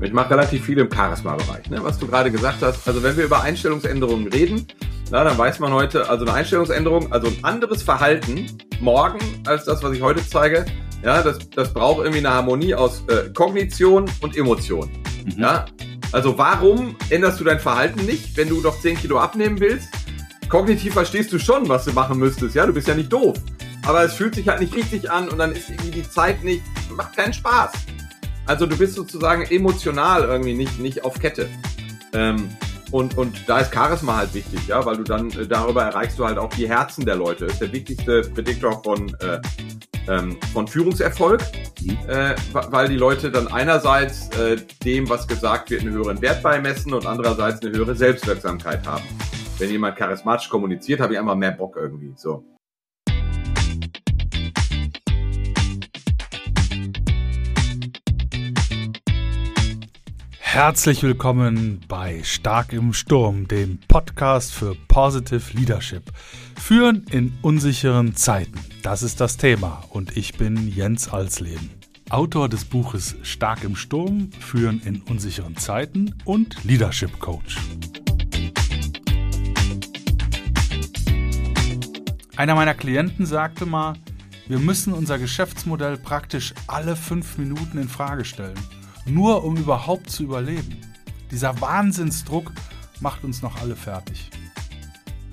[0.00, 1.80] Ich mache relativ viel im Charisma-Bereich, ne?
[1.82, 2.86] was du gerade gesagt hast.
[2.86, 4.66] Also wenn wir über Einstellungsänderungen reden,
[5.10, 8.46] na, dann weiß man heute, also eine Einstellungsänderung, also ein anderes Verhalten
[8.80, 10.66] morgen als das, was ich heute zeige,
[11.02, 14.88] ja, das, das braucht irgendwie eine Harmonie aus äh, Kognition und Emotion.
[15.24, 15.42] Mhm.
[15.42, 15.64] Ja,
[16.12, 19.88] also warum änderst du dein Verhalten nicht, wenn du doch 10 Kilo abnehmen willst?
[20.48, 23.36] Kognitiv verstehst du schon, was du machen müsstest, ja, du bist ja nicht doof.
[23.86, 26.62] Aber es fühlt sich halt nicht richtig an und dann ist irgendwie die Zeit nicht,
[26.94, 27.72] macht keinen Spaß.
[28.48, 31.48] Also du bist sozusagen emotional irgendwie nicht, nicht auf Kette.
[32.14, 32.48] Ähm,
[32.90, 36.24] und, und da ist Charisma halt wichtig, ja, weil du dann äh, darüber erreichst du
[36.24, 37.44] halt auch die Herzen der Leute.
[37.44, 39.38] Das ist der wichtigste Prädiktor von, äh,
[40.08, 41.42] ähm, von Führungserfolg,
[41.82, 41.98] mhm.
[42.08, 46.94] äh, weil die Leute dann einerseits äh, dem, was gesagt wird, einen höheren Wert beimessen
[46.94, 49.04] und andererseits eine höhere Selbstwirksamkeit haben.
[49.58, 52.14] Wenn jemand charismatisch kommuniziert, habe ich einfach mehr Bock irgendwie.
[52.16, 52.42] So.
[60.50, 66.10] Herzlich willkommen bei Stark im Sturm, dem Podcast für Positive Leadership.
[66.58, 71.70] Führen in unsicheren Zeiten, das ist das Thema und ich bin Jens Alsleben.
[72.08, 77.58] Autor des Buches Stark im Sturm, Führen in unsicheren Zeiten und Leadership Coach.
[82.36, 83.96] Einer meiner Klienten sagte mal,
[84.46, 88.56] wir müssen unser Geschäftsmodell praktisch alle fünf Minuten in Frage stellen
[89.10, 90.76] nur um überhaupt zu überleben.
[91.30, 92.52] Dieser Wahnsinnsdruck
[93.00, 94.30] macht uns noch alle fertig.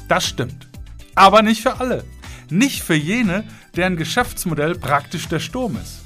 [0.07, 0.67] Das stimmt.
[1.15, 2.03] Aber nicht für alle.
[2.49, 3.43] Nicht für jene,
[3.75, 6.01] deren Geschäftsmodell praktisch der Sturm ist.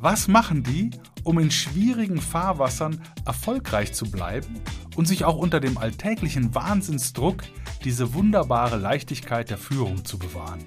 [0.00, 0.90] Was machen die,
[1.24, 4.60] um in schwierigen Fahrwassern erfolgreich zu bleiben
[4.96, 7.42] und sich auch unter dem alltäglichen Wahnsinnsdruck
[7.84, 10.64] diese wunderbare Leichtigkeit der Führung zu bewahren?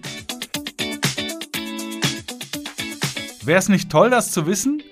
[3.44, 4.84] Wäre es nicht toll, das zu wissen?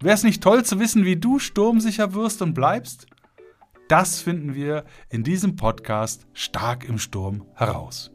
[0.00, 3.06] Wäre es nicht toll zu wissen, wie du sturmsicher wirst und bleibst?
[3.86, 8.10] Das finden wir in diesem Podcast Stark im Sturm heraus.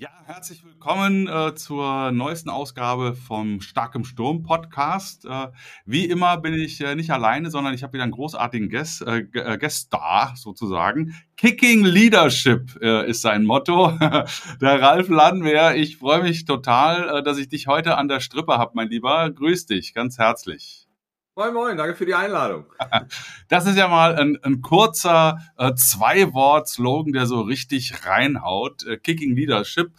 [0.00, 5.26] Ja, herzlich willkommen äh, zur neuesten Ausgabe vom Stark im Sturm Podcast.
[5.26, 5.48] Äh,
[5.84, 9.26] wie immer bin ich äh, nicht alleine, sondern ich habe wieder einen großartigen Guest, äh,
[9.34, 11.14] äh Guest da sozusagen.
[11.36, 13.90] Kicking Leadership äh, ist sein Motto.
[14.62, 18.72] Der Ralf Landwehr, ich freue mich total, dass ich dich heute an der Strippe habe,
[18.76, 19.30] mein Lieber.
[19.30, 20.79] Grüß dich ganz herzlich.
[21.40, 22.66] Moin, moin, danke für die Einladung.
[23.48, 28.86] Das ist ja mal ein, ein kurzer äh, Zwei-Wort-Slogan, der so richtig reinhaut.
[28.86, 29.90] Äh, Kicking Leadership.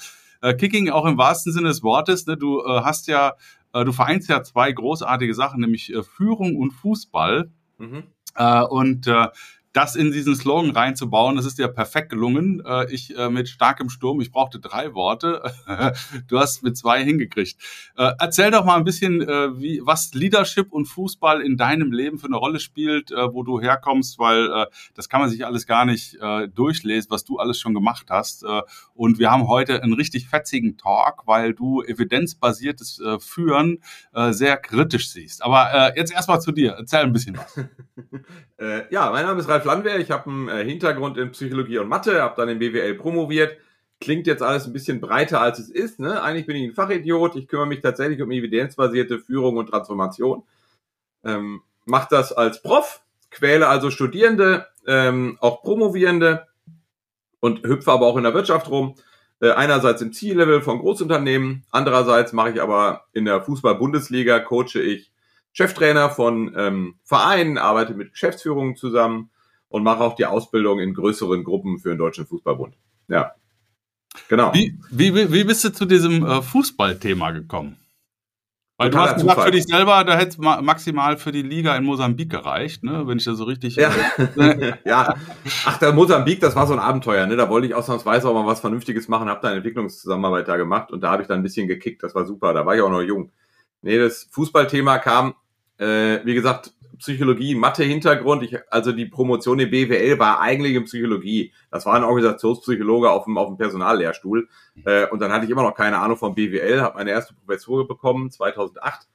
[0.43, 2.27] Äh, Kicking auch im wahrsten Sinne des Wortes.
[2.27, 2.37] Ne?
[2.37, 3.33] Du äh, hast ja,
[3.73, 7.49] äh, du vereinst ja zwei großartige Sachen, nämlich äh, Führung und Fußball.
[7.79, 8.03] Mhm.
[8.69, 9.07] Und
[9.73, 12.61] das in diesen Slogan reinzubauen, das ist dir perfekt gelungen.
[12.65, 15.41] Äh, ich äh, mit starkem Sturm, ich brauchte drei Worte.
[16.27, 17.57] du hast mit zwei hingekriegt.
[17.95, 22.27] Äh, erzähl doch mal ein bisschen, wie, was Leadership und Fußball in deinem Leben für
[22.27, 26.17] eine Rolle spielt, wo du herkommst, weil das kann man sich alles gar nicht
[26.53, 28.45] durchlesen, was du alles schon gemacht hast.
[28.93, 33.79] und wir haben heute einen richtig fetzigen Talk, weil du evidenzbasiertes Führen
[34.31, 35.43] sehr kritisch siehst.
[35.43, 36.71] Aber jetzt erstmal zu dir.
[36.71, 37.59] Erzähl ein bisschen was.
[38.89, 41.87] ja, mein Name ist Ralf Ralf Landwehr, ich habe einen äh, Hintergrund in Psychologie und
[41.87, 43.57] Mathe, habe dann in BWL promoviert.
[43.99, 45.99] Klingt jetzt alles ein bisschen breiter, als es ist.
[45.99, 46.19] Ne?
[46.23, 47.35] Eigentlich bin ich ein Fachidiot.
[47.35, 50.41] Ich kümmere mich tatsächlich um evidenzbasierte Führung und Transformation.
[51.23, 56.47] Ähm, mache das als Prof, quäle also Studierende, ähm, auch Promovierende
[57.39, 58.95] und hüpfe aber auch in der Wirtschaft rum.
[59.41, 65.11] Äh, einerseits im Ziellevel von Großunternehmen, andererseits mache ich aber in der Fußball-Bundesliga, coache ich
[65.53, 69.29] Cheftrainer von ähm, Vereinen, arbeite mit Geschäftsführungen zusammen
[69.71, 72.75] und mache auch die Ausbildung in größeren Gruppen für den Deutschen Fußballbund.
[73.07, 73.31] Ja.
[74.27, 74.53] Genau.
[74.53, 77.77] Wie, wie, wie bist du zu diesem äh, Fußballthema gekommen?
[78.77, 81.75] Weil Totaler du hast gesagt, für dich selber, da hätte es maximal für die Liga
[81.77, 83.07] in Mosambik gereicht, ne?
[83.07, 83.75] wenn ich das so richtig.
[83.75, 83.91] Ja.
[84.85, 85.15] Ja.
[85.65, 87.35] Ach, der Mosambik, das war so ein Abenteuer, ne?
[87.35, 90.91] Da wollte ich ausnahmsweise auch mal was Vernünftiges machen, habe da eine Entwicklungszusammenarbeit da gemacht
[90.91, 92.89] und da habe ich dann ein bisschen gekickt, das war super, da war ich auch
[92.89, 93.31] noch jung.
[93.83, 95.35] Nee, das Fußballthema kam,
[95.77, 98.47] äh, wie gesagt, Psychologie, Mathe-Hintergrund.
[98.69, 101.51] Also die Promotion in BWL war eigentlich in Psychologie.
[101.71, 104.47] Das war ein Organisationspsychologe auf dem, auf dem Personallehrstuhl.
[104.85, 107.87] Äh, und dann hatte ich immer noch keine Ahnung von BWL, habe meine erste Professur
[107.87, 109.07] bekommen, 2008.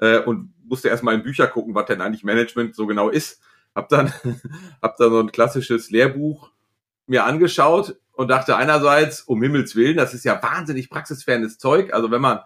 [0.00, 3.40] Äh, und musste erstmal in Bücher gucken, was denn eigentlich Management so genau ist.
[3.74, 4.12] Hab dann,
[4.82, 6.50] hab dann so ein klassisches Lehrbuch
[7.06, 11.94] mir angeschaut und dachte einerseits, um Himmels Willen, das ist ja wahnsinnig praxisfernes Zeug.
[11.94, 12.40] Also wenn man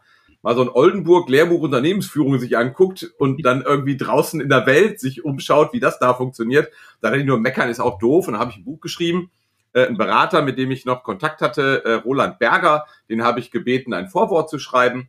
[0.44, 5.24] mal so ein Oldenburg-Lehrbuch Unternehmensführung sich anguckt und dann irgendwie draußen in der Welt sich
[5.24, 6.70] umschaut, wie das da funktioniert,
[7.00, 8.28] da ich nur meckern ist auch doof.
[8.28, 9.30] Und dann habe ich ein Buch geschrieben,
[9.72, 13.50] äh, ein Berater, mit dem ich noch Kontakt hatte, äh, Roland Berger, den habe ich
[13.50, 15.08] gebeten, ein Vorwort zu schreiben.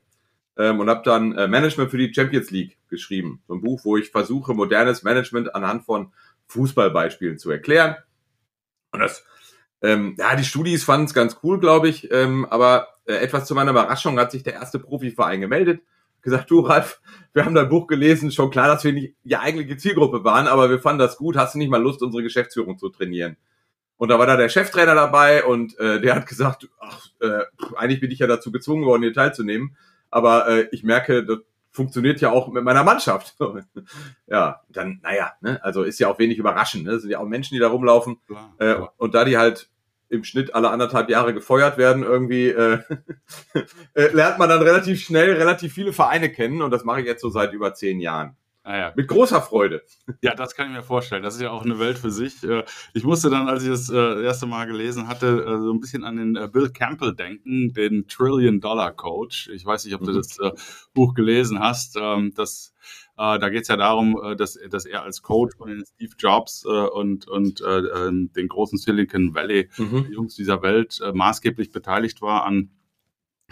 [0.58, 3.42] ähm, und habe dann äh, Management für die Champions League geschrieben.
[3.46, 6.14] So ein Buch, wo ich versuche, modernes Management anhand von
[6.48, 7.98] Fußballbeispielen zu erklären.
[8.94, 9.26] Und das,
[9.82, 13.56] ähm, ja, die Studis fanden es ganz cool, glaube ich, ähm, aber äh, etwas zu
[13.56, 15.82] meiner Überraschung hat sich der erste Profiverein gemeldet,
[16.22, 17.02] gesagt, du Ralf,
[17.34, 20.70] wir haben dein Buch gelesen, schon klar, dass wir nicht die eigentliche Zielgruppe waren, aber
[20.70, 23.38] wir fanden das gut, hast du nicht mal Lust, unsere Geschäftsführung zu trainieren?
[23.98, 27.44] Und da war da der Cheftrainer dabei und äh, der hat gesagt, ach, äh,
[27.78, 29.78] eigentlich bin ich ja dazu gezwungen worden, hier teilzunehmen
[30.16, 31.40] aber äh, ich merke, das
[31.72, 33.36] funktioniert ja auch mit meiner Mannschaft.
[34.28, 36.86] ja, dann, naja, ne, also ist ja auch wenig überraschend.
[36.86, 36.92] Ne?
[36.92, 38.18] Das sind ja auch Menschen, die da rumlaufen.
[38.26, 38.94] Klar, äh, klar.
[38.96, 39.70] Und da die halt
[40.16, 42.80] im Schnitt alle anderthalb Jahre gefeuert werden, irgendwie äh,
[43.94, 47.22] äh, lernt man dann relativ schnell relativ viele Vereine kennen und das mache ich jetzt
[47.22, 48.36] so seit über zehn Jahren.
[48.64, 48.94] Ah, ja.
[48.96, 49.84] Mit großer Freude.
[50.22, 51.22] Ja, das kann ich mir vorstellen.
[51.22, 52.44] Das ist ja auch eine Welt für sich.
[52.44, 52.64] Äh,
[52.96, 56.16] ich musste dann, als ich das äh, erste Mal gelesen hatte, so ein bisschen an
[56.16, 59.50] den Bill Campbell denken, den Trillion Dollar Coach.
[59.54, 60.16] Ich weiß nicht, ob du mhm.
[60.16, 60.40] das
[60.96, 61.96] Buch gelesen hast.
[62.02, 62.34] Ähm,
[63.18, 66.66] das, da geht es ja darum, dass, dass er als Coach von den Steve Jobs
[66.66, 70.08] und, und ähm, den großen Silicon Valley mhm.
[70.12, 72.72] Jungs dieser Welt maßgeblich beteiligt war an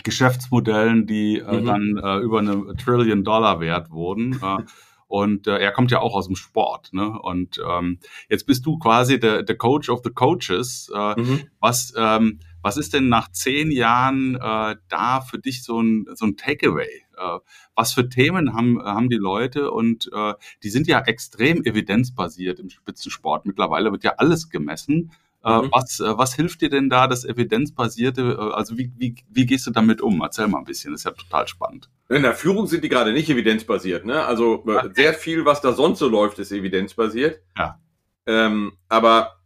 [0.04, 1.66] Geschäftsmodellen, die mhm.
[1.66, 4.40] dann über eine Trillion Dollar wert wurden.
[5.14, 6.92] Und äh, er kommt ja auch aus dem Sport.
[6.92, 7.08] Ne?
[7.08, 8.00] Und ähm,
[8.30, 10.92] jetzt bist du quasi der, der Coach of the Coaches.
[10.92, 11.44] Äh, mhm.
[11.60, 16.26] was, ähm, was ist denn nach zehn Jahren äh, da für dich so ein, so
[16.26, 17.03] ein Takeaway?
[17.18, 17.40] Äh,
[17.76, 19.72] was für Themen haben, haben die Leute?
[19.72, 20.34] Und äh,
[20.64, 23.46] die sind ja extrem evidenzbasiert im Spitzensport.
[23.46, 25.12] Mittlerweile wird ja alles gemessen.
[25.44, 25.70] Äh, mhm.
[25.72, 29.68] Was, äh, was hilft dir denn da, das evidenzbasierte, äh, also wie, wie, wie gehst
[29.68, 30.22] du damit um?
[30.22, 31.90] Erzähl mal ein bisschen, das ist ja total spannend.
[32.08, 34.26] In der Führung sind die gerade nicht evidenzbasiert, ne?
[34.26, 34.90] Also okay.
[34.94, 37.42] sehr viel, was da sonst so läuft, ist evidenzbasiert.
[37.58, 37.80] Ja.
[38.26, 39.42] Ähm, aber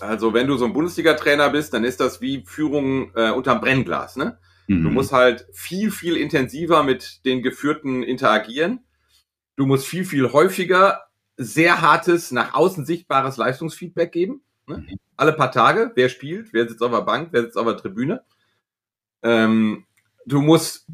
[0.00, 4.16] also wenn du so ein Bundesliga-Trainer bist, dann ist das wie Führung äh, unterm Brennglas,
[4.16, 4.38] ne?
[4.70, 4.84] Mhm.
[4.84, 8.84] Du musst halt viel, viel intensiver mit den Geführten interagieren.
[9.56, 11.06] Du musst viel, viel häufiger
[11.36, 14.42] sehr hartes, nach außen sichtbares Leistungsfeedback geben.
[14.68, 14.78] Ne?
[14.78, 15.00] Mhm.
[15.16, 18.22] Alle paar Tage, wer spielt, wer sitzt auf der Bank, wer sitzt auf der Tribüne.
[19.24, 19.86] Ähm,
[20.24, 20.86] du musst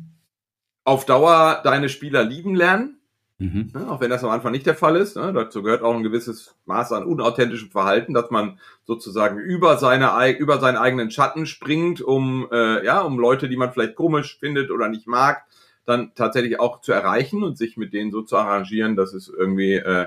[0.84, 2.95] auf Dauer deine Spieler lieben lernen,
[3.38, 3.70] mhm.
[3.74, 3.90] ne?
[3.90, 5.16] auch wenn das am Anfang nicht der Fall ist.
[5.16, 5.32] Ne?
[5.32, 10.58] Dazu gehört auch ein gewisses Maß an unauthentischem Verhalten, dass man sozusagen über seine über
[10.58, 14.88] seinen eigenen Schatten springt, um äh, ja um Leute, die man vielleicht komisch findet oder
[14.88, 15.44] nicht mag,
[15.86, 19.74] dann tatsächlich auch zu erreichen und sich mit denen so zu arrangieren, dass es irgendwie,
[19.74, 20.06] äh,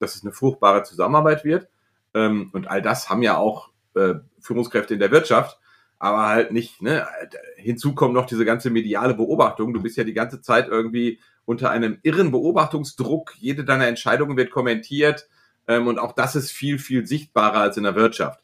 [0.00, 1.68] dass es eine fruchtbare Zusammenarbeit wird.
[2.14, 5.58] Ähm, und all das haben ja auch äh, Führungskräfte in der Wirtschaft,
[5.98, 6.80] aber halt nicht.
[6.80, 7.06] Ne?
[7.56, 9.74] Hinzu kommt noch diese ganze mediale Beobachtung.
[9.74, 13.34] Du bist ja die ganze Zeit irgendwie unter einem irren Beobachtungsdruck.
[13.38, 15.28] Jede deiner Entscheidungen wird kommentiert.
[15.66, 18.42] Ähm, und auch das ist viel, viel sichtbarer als in der Wirtschaft.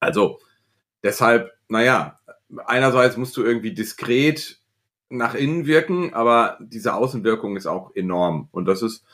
[0.00, 0.38] Also
[1.02, 2.18] deshalb, naja,
[2.66, 4.60] einerseits musst du irgendwie diskret
[5.08, 8.48] nach innen wirken, aber diese Außenwirkung ist auch enorm.
[8.52, 9.06] Und das ist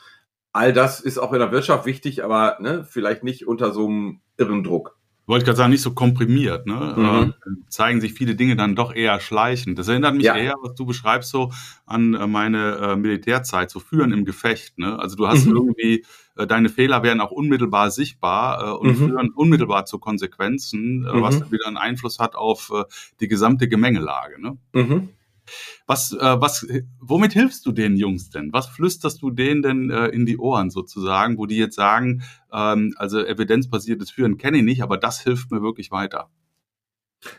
[0.51, 4.19] all das ist auch in der Wirtschaft wichtig, aber ne, vielleicht nicht unter so einem
[4.35, 4.99] irren Druck.
[5.31, 6.67] Wollte gerade sagen, nicht so komprimiert.
[6.67, 6.93] Ne?
[6.97, 7.05] Mhm.
[7.05, 9.79] Äh, zeigen sich viele Dinge dann doch eher schleichend.
[9.79, 10.35] Das erinnert mich ja.
[10.35, 11.53] eher, was du beschreibst, so
[11.85, 14.77] an äh, meine äh, Militärzeit, so führen im Gefecht.
[14.77, 14.99] Ne?
[14.99, 15.55] Also du hast mhm.
[15.55, 16.05] irgendwie,
[16.35, 18.95] äh, deine Fehler werden auch unmittelbar sichtbar äh, und mhm.
[19.07, 21.39] führen unmittelbar zu Konsequenzen, äh, was mhm.
[21.39, 22.69] dann wieder einen Einfluss hat auf
[23.21, 24.41] die gesamte Gemengelage.
[24.41, 24.57] Ne?
[25.87, 26.67] Was, äh, was,
[26.99, 28.53] womit hilfst du den Jungs denn?
[28.53, 32.93] Was flüsterst du denen denn äh, in die Ohren sozusagen, wo die jetzt sagen, ähm,
[32.97, 36.29] also evidenzbasiertes Führen kenne ich nicht, aber das hilft mir wirklich weiter?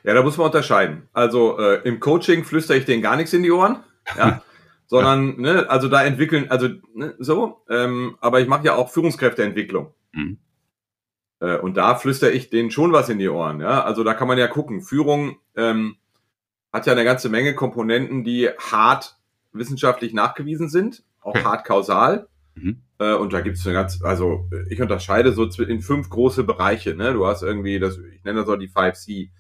[0.05, 1.09] Ja, da muss man unterscheiden.
[1.13, 3.83] Also äh, im Coaching flüstere ich denen gar nichts in die Ohren,
[4.17, 4.43] ja,
[4.87, 7.63] sondern ne, also da entwickeln, also ne, so.
[7.69, 9.95] Ähm, aber ich mache ja auch Führungskräfteentwicklung.
[10.13, 10.39] Mhm.
[11.41, 13.61] Äh, und da flüstere ich denen schon was in die Ohren.
[13.61, 14.83] Ja, also da kann man ja gucken.
[14.83, 15.97] Führung ähm,
[16.73, 19.17] hat ja eine ganze Menge Komponenten, die hart
[19.53, 21.45] wissenschaftlich nachgewiesen sind, auch okay.
[21.45, 22.29] hart kausal.
[22.55, 22.83] Mhm.
[22.99, 26.95] Äh, und da gibt es eine ganz, also ich unterscheide so in fünf große Bereiche.
[26.95, 27.13] Ne?
[27.13, 29.31] Du hast irgendwie das, ich nenne das so die 5C.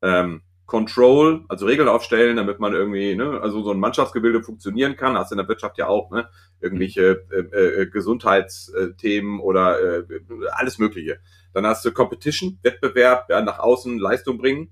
[0.00, 5.16] Ähm, Control, also Regeln aufstellen, damit man irgendwie, ne, also so ein Mannschaftsgebilde funktionieren kann.
[5.16, 6.28] Hast in der Wirtschaft ja auch, ne,
[6.60, 10.04] irgendwelche äh, äh, Gesundheitsthemen oder äh,
[10.52, 11.20] alles Mögliche.
[11.54, 14.70] Dann hast du Competition, Wettbewerb, ja, nach außen Leistung bringen.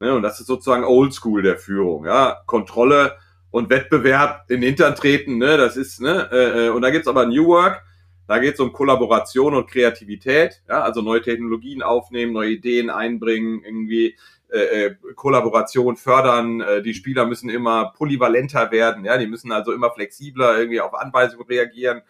[0.00, 0.14] Ne?
[0.14, 2.04] Und das ist sozusagen Oldschool der Führung.
[2.04, 2.42] Ja?
[2.46, 3.16] Kontrolle
[3.50, 5.56] und Wettbewerb in den Hintern treten, ne?
[5.56, 6.28] das ist, ne?
[6.32, 7.84] Äh, äh, und da gibt's aber New Work,
[8.26, 10.82] da geht's um Kollaboration und Kreativität, ja?
[10.82, 14.16] also neue Technologien aufnehmen, neue Ideen einbringen, irgendwie
[14.50, 16.64] äh, äh, Kollaboration fördern.
[16.84, 21.46] Die Spieler müssen immer polyvalenter werden, ja, die müssen also immer flexibler irgendwie auf Anweisungen
[21.46, 22.02] reagieren,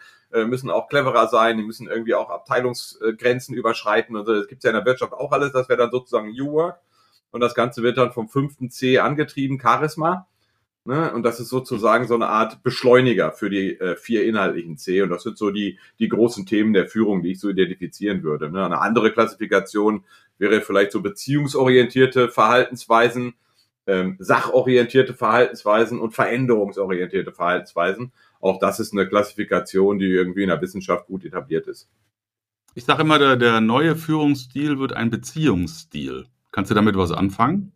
[0.47, 4.33] müssen auch cleverer sein, die müssen irgendwie auch Abteilungsgrenzen überschreiten und so.
[4.33, 6.79] Das gibt's ja in der Wirtschaft auch alles, das wäre dann sozusagen New Work
[7.35, 10.25] und das Ganze wird dann vom fünften C angetrieben, Charisma.
[10.85, 11.11] Ne?
[11.11, 15.01] Und das ist sozusagen so eine Art Beschleuniger für die äh, vier inhaltlichen C.
[15.01, 18.49] Und das sind so die, die großen Themen der Führung, die ich so identifizieren würde.
[18.49, 18.63] Ne?
[18.63, 20.05] Eine andere Klassifikation
[20.37, 23.33] wäre vielleicht so beziehungsorientierte Verhaltensweisen,
[23.85, 28.13] ähm, sachorientierte Verhaltensweisen und veränderungsorientierte Verhaltensweisen.
[28.39, 31.89] Auch das ist eine Klassifikation, die irgendwie in der Wissenschaft gut etabliert ist.
[32.75, 36.27] Ich sage immer, der, der neue Führungsstil wird ein Beziehungsstil.
[36.55, 37.73] Kannst du damit was anfangen?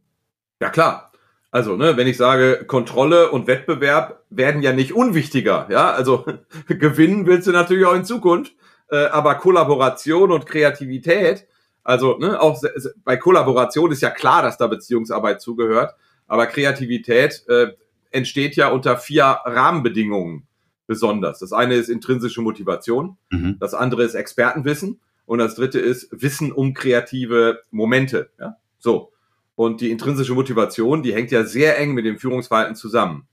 [0.61, 1.11] Ja klar.
[1.51, 6.25] Also, ne, wenn ich sage, Kontrolle und Wettbewerb werden ja nicht unwichtiger, ja, also
[6.67, 8.53] gewinnen willst du natürlich auch in Zukunft,
[8.89, 11.45] äh, aber Kollaboration und Kreativität,
[11.83, 12.61] also ne, auch
[13.03, 15.93] bei Kollaboration ist ja klar, dass da Beziehungsarbeit zugehört,
[16.27, 17.73] aber Kreativität äh,
[18.11, 20.47] entsteht ja unter vier Rahmenbedingungen
[20.87, 21.39] besonders.
[21.39, 23.57] Das eine ist intrinsische Motivation, mhm.
[23.59, 29.13] das andere ist Expertenwissen und das dritte ist Wissen um kreative Momente, ja, so.
[29.55, 33.27] Und die intrinsische Motivation, die hängt ja sehr eng mit dem Führungsverhalten zusammen.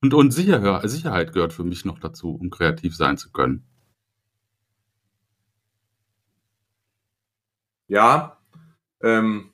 [0.00, 3.64] Und, und Sicher Sicherheit gehört für mich noch dazu, um kreativ sein zu können.
[7.88, 8.38] Ja,
[9.02, 9.50] ähm,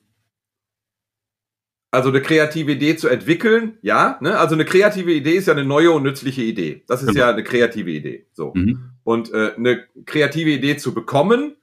[1.89, 4.37] also eine kreative Idee zu entwickeln, ja, ne?
[4.37, 6.83] Also eine kreative Idee ist ja eine neue und nützliche Idee.
[6.87, 7.21] Das ist genau.
[7.21, 8.27] ja eine kreative Idee.
[8.33, 8.51] So.
[8.53, 8.91] Mhm.
[9.05, 11.55] Und äh, eine kreative Idee zu bekommen,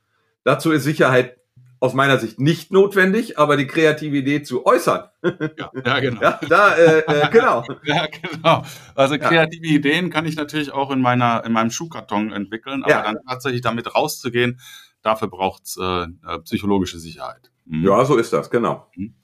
[0.45, 1.37] dazu ist Sicherheit
[1.83, 5.09] aus meiner Sicht nicht notwendig, aber die kreative Idee zu äußern.
[5.59, 6.21] Ja, ja genau.
[6.21, 7.65] Ja, da, äh, äh, genau.
[7.85, 8.63] ja, genau.
[8.95, 9.75] Also kreative ja.
[9.75, 13.03] Ideen kann ich natürlich auch in meiner in meinem Schuhkarton entwickeln, aber ja.
[13.03, 14.61] dann tatsächlich damit rauszugehen,
[15.03, 17.51] dafür braucht's äh, äh, psychologische Sicherheit.
[17.65, 17.85] Mhm.
[17.85, 18.87] Ja, so ist das, genau.
[18.95, 19.15] Mhm.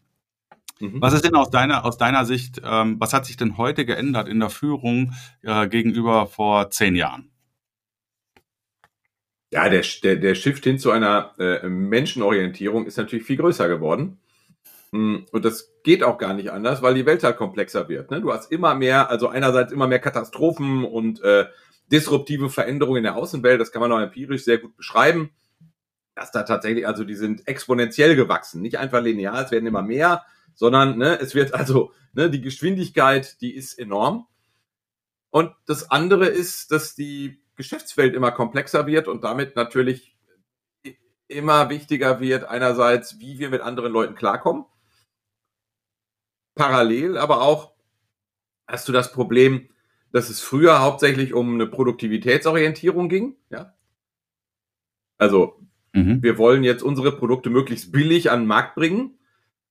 [0.81, 1.01] mhm.
[1.01, 4.27] Was ist denn aus deiner, aus deiner Sicht, ähm, was hat sich denn heute geändert
[4.27, 5.13] in der Führung
[5.43, 7.31] äh, gegenüber vor zehn Jahren?
[9.51, 14.19] Ja, der, der, der Shift hin zu einer äh, Menschenorientierung ist natürlich viel größer geworden.
[14.93, 18.11] Hm, und das geht auch gar nicht anders, weil die Welt halt komplexer wird.
[18.11, 18.21] Ne?
[18.21, 21.47] Du hast immer mehr, also einerseits immer mehr Katastrophen und äh,
[21.91, 25.31] disruptive Veränderungen in der Außenwelt, das kann man auch empirisch sehr gut beschreiben.
[26.15, 30.25] Dass da tatsächlich, also die sind exponentiell gewachsen, nicht einfach linear, es werden immer mehr,
[30.55, 34.27] sondern ne, es wird also, ne, die Geschwindigkeit, die ist enorm.
[35.31, 40.17] Und das andere ist, dass die Geschäftswelt immer komplexer wird und damit natürlich
[41.27, 44.65] immer wichtiger wird, einerseits, wie wir mit anderen Leuten klarkommen.
[46.55, 47.73] Parallel aber auch
[48.67, 49.69] hast du das Problem,
[50.13, 53.37] dass es früher hauptsächlich um eine Produktivitätsorientierung ging.
[53.51, 53.75] Ja?
[55.19, 55.61] Also
[55.93, 56.23] mhm.
[56.23, 59.19] wir wollen jetzt unsere Produkte möglichst billig an den Markt bringen,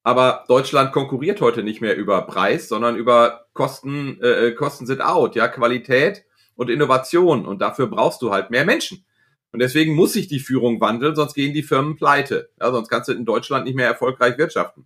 [0.03, 5.35] aber Deutschland konkurriert heute nicht mehr über Preis, sondern über Kosten, äh, Kosten sind out,
[5.35, 6.26] ja, Qualität
[6.57, 7.45] und Innovation.
[7.45, 9.05] Und dafür brauchst du halt mehr Menschen.
[9.53, 12.49] Und deswegen muss sich die Führung wandeln, sonst gehen die Firmen pleite.
[12.59, 14.85] Ja, sonst kannst du in Deutschland nicht mehr erfolgreich wirtschaften.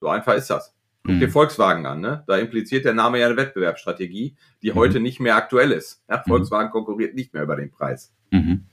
[0.00, 0.74] So einfach ist das.
[1.04, 1.20] Guck mhm.
[1.20, 2.24] dir Volkswagen an, ne?
[2.26, 4.74] Da impliziert der Name ja eine Wettbewerbsstrategie, die mhm.
[4.74, 6.02] heute nicht mehr aktuell ist.
[6.08, 6.28] Ja, mhm.
[6.28, 8.12] Volkswagen konkurriert nicht mehr über den Preis.
[8.30, 8.66] Mhm.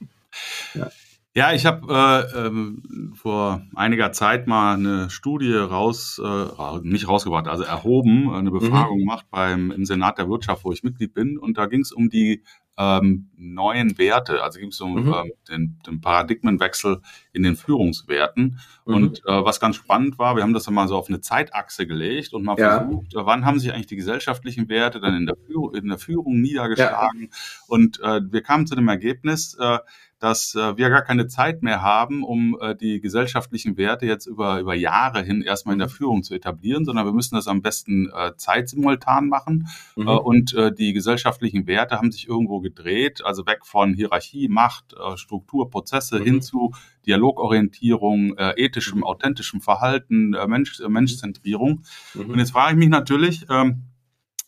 [0.74, 0.90] Ja.
[1.38, 1.94] Ja, ich habe
[2.34, 8.52] äh, ähm, vor einiger Zeit mal eine Studie raus, äh, nicht rausgebracht, also erhoben, eine
[8.52, 8.54] mhm.
[8.54, 9.02] Befragung mhm.
[9.02, 12.10] gemacht beim im Senat der Wirtschaft, wo ich Mitglied bin, und da ging es um
[12.10, 12.42] die
[12.78, 15.14] ähm, neuen Werte, also ging es um mhm.
[15.14, 17.02] ähm, den, den Paradigmenwechsel
[17.34, 18.60] in den Führungswerten.
[18.86, 18.94] Mhm.
[18.94, 21.86] Und äh, was ganz spannend war, wir haben das dann mal so auf eine Zeitachse
[21.86, 22.80] gelegt und mal ja.
[22.80, 25.98] versucht, äh, wann haben sich eigentlich die gesellschaftlichen Werte dann in der, Führ in der
[25.98, 27.24] Führung niedergeschlagen.
[27.24, 27.28] Ja.
[27.68, 29.80] Und äh, wir kamen zu dem Ergebnis, äh,
[30.26, 34.60] dass äh, wir gar keine Zeit mehr haben, um äh, die gesellschaftlichen Werte jetzt über,
[34.60, 35.94] über Jahre hin erstmal in der mhm.
[35.94, 39.68] Führung zu etablieren, sondern wir müssen das am besten äh, zeitsimultan machen.
[39.96, 40.08] Mhm.
[40.08, 44.94] Äh, und äh, die gesellschaftlichen Werte haben sich irgendwo gedreht, also weg von Hierarchie, Macht,
[44.94, 46.24] äh, Struktur, Prozesse mhm.
[46.24, 46.74] hin zu
[47.06, 49.04] Dialogorientierung, äh, ethischem, mhm.
[49.04, 51.84] authentischem Verhalten, äh, Mensch, äh, Menschzentrierung.
[52.16, 52.32] Mhm.
[52.32, 53.84] Und jetzt frage ich mich natürlich, ähm,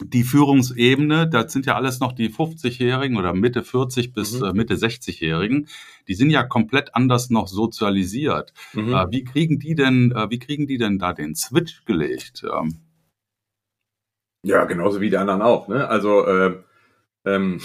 [0.03, 4.45] die Führungsebene, das sind ja alles noch die 50-Jährigen oder Mitte 40 bis mhm.
[4.45, 5.67] äh, Mitte 60-Jährigen,
[6.07, 8.53] die sind ja komplett anders noch sozialisiert.
[8.73, 8.93] Mhm.
[8.93, 12.43] Äh, wie kriegen die denn, äh, wie kriegen die denn da den Switch gelegt?
[12.43, 12.75] Ähm,
[14.43, 15.67] ja, genauso wie die anderen auch.
[15.67, 15.87] Ne?
[15.87, 16.57] Also äh,
[17.25, 17.59] ähm,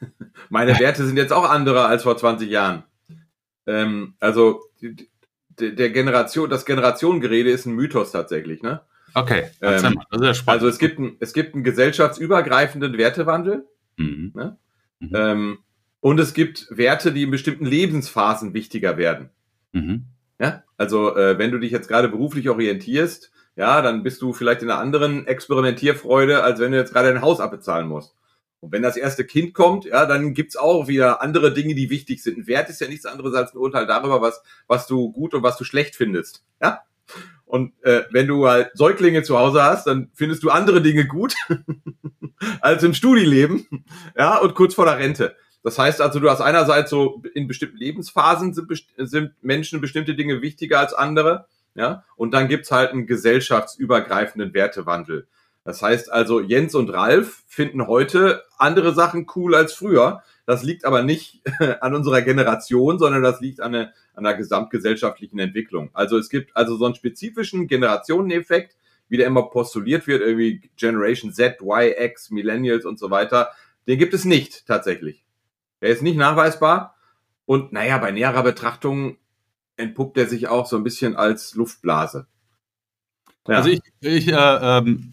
[0.50, 2.84] meine Werte sind jetzt auch andere als vor 20 Jahren.
[3.66, 4.60] Ähm, also
[5.58, 8.62] der Generation, das Generationengerede ist ein Mythos tatsächlich.
[8.62, 8.82] Ne?
[9.14, 10.62] Okay, ähm, das ist ja spannend.
[10.62, 13.66] Also es gibt, ein, es gibt einen gesellschaftsübergreifenden Wertewandel.
[13.96, 14.32] Mhm.
[14.34, 14.58] Ne?
[15.00, 15.12] Mhm.
[15.14, 15.58] Ähm,
[16.00, 19.30] und es gibt Werte, die in bestimmten Lebensphasen wichtiger werden.
[19.72, 20.06] Mhm.
[20.40, 20.62] Ja?
[20.76, 24.70] Also äh, wenn du dich jetzt gerade beruflich orientierst, ja, dann bist du vielleicht in
[24.70, 28.14] einer anderen Experimentierfreude, als wenn du jetzt gerade ein Haus abbezahlen musst.
[28.60, 32.22] Und wenn das erste Kind kommt, ja, dann gibt's auch wieder andere Dinge, die wichtig
[32.22, 32.38] sind.
[32.38, 35.42] Ein Wert ist ja nichts anderes als ein Urteil darüber, was, was du gut und
[35.42, 36.44] was du schlecht findest.
[36.62, 36.82] Ja?
[37.48, 41.34] Und äh, wenn du halt Säuglinge zu Hause hast, dann findest du andere Dinge gut
[42.60, 43.66] als im Studileben,
[44.16, 45.34] ja, und kurz vor der Rente.
[45.62, 50.42] Das heißt also, du hast einerseits so in bestimmten Lebensphasen sind, sind Menschen bestimmte Dinge
[50.42, 55.26] wichtiger als andere, ja, und dann gibt's halt einen gesellschaftsübergreifenden Wertewandel.
[55.64, 60.22] Das heißt also, Jens und Ralf finden heute andere Sachen cool als früher.
[60.48, 61.42] Das liegt aber nicht
[61.82, 65.90] an unserer Generation, sondern das liegt an, eine, einer gesamtgesellschaftlichen Entwicklung.
[65.92, 68.74] Also es gibt also so einen spezifischen Generationeneffekt,
[69.10, 73.50] wie der immer postuliert wird, irgendwie Generation Z, Y, X, Millennials und so weiter.
[73.86, 75.22] Den gibt es nicht tatsächlich.
[75.80, 76.96] Er ist nicht nachweisbar.
[77.44, 79.18] Und naja, bei näherer Betrachtung
[79.76, 82.26] entpuppt er sich auch so ein bisschen als Luftblase.
[83.46, 83.56] Ja.
[83.56, 85.12] Also ich, ich äh, ähm,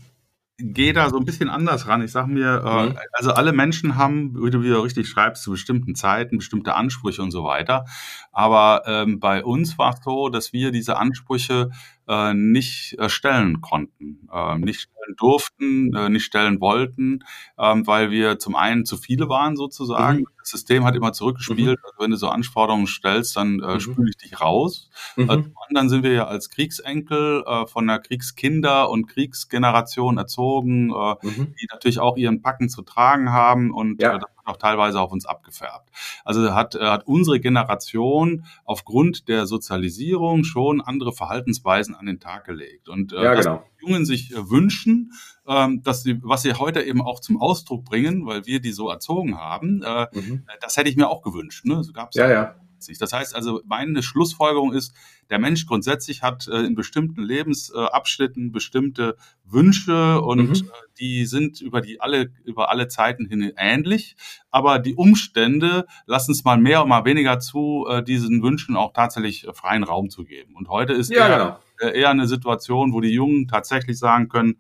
[0.57, 2.01] gehe da so ein bisschen anders ran.
[2.01, 2.97] Ich sage mir, äh, mhm.
[3.11, 7.31] also alle Menschen haben, wie du wieder richtig schreibst, zu bestimmten Zeiten bestimmte Ansprüche und
[7.31, 7.85] so weiter.
[8.31, 11.71] Aber ähm, bei uns war es so, dass wir diese Ansprüche
[12.07, 17.23] äh, nicht äh, stellen konnten, äh, nicht stellen durften, äh, nicht stellen wollten,
[17.57, 20.19] ähm, weil wir zum einen zu viele waren sozusagen.
[20.19, 20.27] Mhm.
[20.39, 21.79] Das System hat immer zurückgespielt.
[21.79, 21.83] Mhm.
[21.83, 23.79] Also wenn du so Anforderungen stellst, dann äh, mhm.
[23.79, 24.89] spüle ich dich raus.
[25.15, 25.23] Mhm.
[25.23, 30.91] Äh, zum anderen sind wir ja als Kriegsenkel äh, von der Kriegskinder- und Kriegsgeneration erzogen,
[30.91, 31.55] äh, mhm.
[31.59, 34.17] die natürlich auch ihren Packen zu tragen haben und ja.
[34.17, 35.89] äh, auch teilweise auf uns abgefärbt.
[36.23, 42.45] Also hat, äh, hat unsere Generation aufgrund der Sozialisierung schon andere Verhaltensweisen an den Tag
[42.45, 42.89] gelegt.
[42.89, 43.63] Und äh, ja, genau.
[43.79, 45.11] die Jungen sich äh, wünschen,
[45.47, 48.89] ähm, dass sie, was sie heute eben auch zum Ausdruck bringen, weil wir die so
[48.89, 50.43] erzogen haben, äh, mhm.
[50.61, 51.65] das hätte ich mir auch gewünscht.
[51.65, 51.83] Ne?
[51.83, 52.55] So gab's ja, ja.
[52.99, 54.93] Das heißt also, meine Schlussfolgerung ist,
[55.29, 60.67] der Mensch grundsätzlich hat äh, in bestimmten Lebensabschnitten bestimmte Wünsche und mhm.
[60.67, 64.15] Äh, die sind über die alle, über alle Zeiten hin ähnlich.
[64.51, 68.93] Aber die Umstände lassen es mal mehr und mal weniger zu, äh, diesen Wünschen auch
[68.93, 70.55] tatsächlich freien Raum zu geben.
[70.55, 71.91] Und heute ist ja, eher, genau.
[71.93, 74.59] eher eine Situation, wo die Jungen tatsächlich sagen können,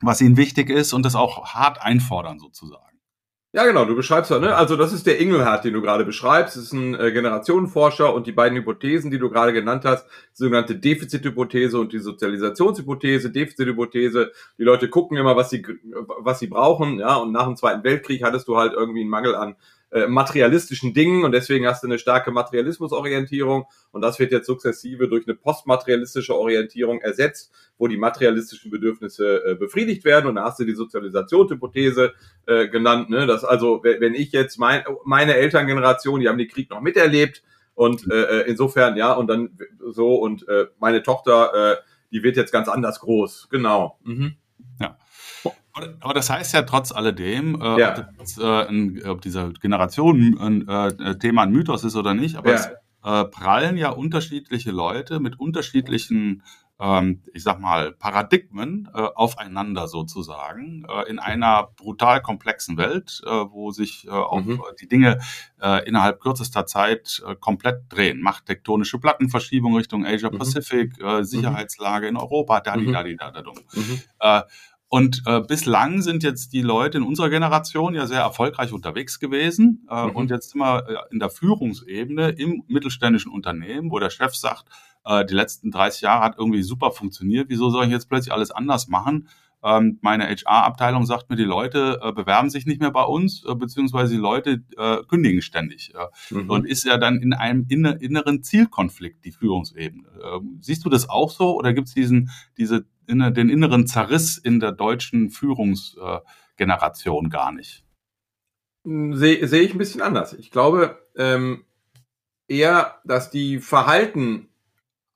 [0.00, 2.95] was ihnen wichtig ist und das auch hart einfordern sozusagen.
[3.56, 4.54] Ja, genau, du beschreibst ja, ne?
[4.54, 6.58] Also das ist der Ingelhardt, den du gerade beschreibst.
[6.58, 10.42] Das ist ein äh, Generationenforscher und die beiden Hypothesen, die du gerade genannt hast, die
[10.42, 13.30] sogenannte Defizithypothese und die Sozialisationshypothese.
[13.30, 15.66] Defizithypothese, die Leute gucken immer, was sie,
[16.18, 19.34] was sie brauchen, ja, und nach dem Zweiten Weltkrieg hattest du halt irgendwie einen Mangel
[19.34, 19.56] an
[19.92, 25.08] äh, materialistischen Dingen und deswegen hast du eine starke Materialismusorientierung und das wird jetzt sukzessive
[25.08, 30.58] durch eine postmaterialistische Orientierung ersetzt, wo die materialistischen Bedürfnisse äh, befriedigt werden und da hast
[30.58, 32.14] du die Sozialisationshypothese
[32.46, 33.26] äh, genannt, ne?
[33.26, 37.44] dass also wenn ich jetzt mein, meine Elterngeneration, die haben den Krieg noch miterlebt
[37.74, 39.56] und äh, äh, insofern ja und dann
[39.88, 41.76] so und äh, meine Tochter, äh,
[42.10, 43.98] die wird jetzt ganz anders groß, genau.
[44.02, 44.34] Mhm.
[46.00, 47.98] Aber das heißt ja trotz alledem, äh, ja.
[47.98, 52.36] ob, das, äh, ein, ob dieser Generation ein äh, Thema ein Mythos ist oder nicht,
[52.36, 52.56] aber ja.
[52.56, 52.68] es
[53.06, 56.42] äh, prallen ja unterschiedliche Leute mit unterschiedlichen,
[56.80, 63.70] ähm, ich sag mal, Paradigmen äh, aufeinander sozusagen äh, in einer brutal komplexen Welt, wo
[63.70, 64.60] sich auch mhm.
[64.80, 65.20] die Dinge
[65.84, 68.20] innerhalb kürzester Zeit komplett drehen.
[68.20, 70.38] Macht tektonische Plattenverschiebung Richtung Asia mhm.
[70.38, 71.22] Pacific, mhm.
[71.22, 73.42] Sicherheitslage in Europa, da, da, da, da, da,
[74.18, 74.46] da.
[74.88, 79.86] Und äh, bislang sind jetzt die Leute in unserer Generation ja sehr erfolgreich unterwegs gewesen
[79.90, 80.10] äh, mhm.
[80.10, 84.68] und jetzt immer äh, in der Führungsebene im mittelständischen Unternehmen, wo der Chef sagt,
[85.04, 88.52] äh, die letzten 30 Jahre hat irgendwie super funktioniert, wieso soll ich jetzt plötzlich alles
[88.52, 89.28] anders machen?
[89.64, 93.54] Ähm, meine HR-Abteilung sagt mir, die Leute äh, bewerben sich nicht mehr bei uns, äh,
[93.56, 95.92] beziehungsweise die Leute äh, kündigen ständig.
[95.94, 96.50] Äh, mhm.
[96.50, 100.06] Und ist ja dann in einem inner, inneren Zielkonflikt die Führungsebene.
[100.22, 104.60] Äh, siehst du das auch so oder gibt es diesen, diese den inneren Zerriss in
[104.60, 107.84] der deutschen Führungsgeneration gar nicht.
[108.84, 110.32] Sehe seh ich ein bisschen anders.
[110.32, 111.64] Ich glaube ähm,
[112.48, 114.48] eher, dass die Verhalten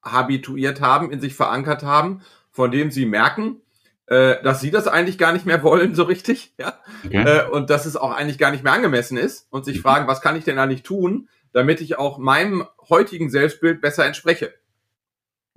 [0.03, 3.61] habituiert haben, in sich verankert haben, von dem sie merken,
[4.07, 6.75] äh, dass sie das eigentlich gar nicht mehr wollen so richtig, ja,
[7.05, 7.23] okay.
[7.23, 9.83] äh, und dass es auch eigentlich gar nicht mehr angemessen ist und sich mhm.
[9.83, 14.55] fragen, was kann ich denn eigentlich tun, damit ich auch meinem heutigen Selbstbild besser entspreche.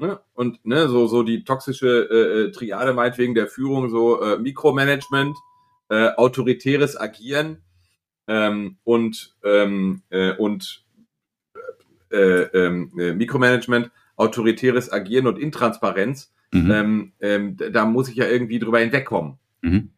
[0.03, 0.19] Ne?
[0.33, 5.33] Und ne, so, so die toxische äh, äh, Triade meinetwegen der Führung, so äh, Mikromanagement,
[5.87, 7.61] äh, autoritäres Agieren
[8.27, 10.83] ähm, und, ähm, äh, und
[12.11, 16.71] äh, ähm, äh, Mikromanagement, autoritäres Agieren und Intransparenz, mhm.
[16.71, 19.37] ähm, ähm, da muss ich ja irgendwie drüber hinwegkommen.
[19.61, 19.89] Mhm.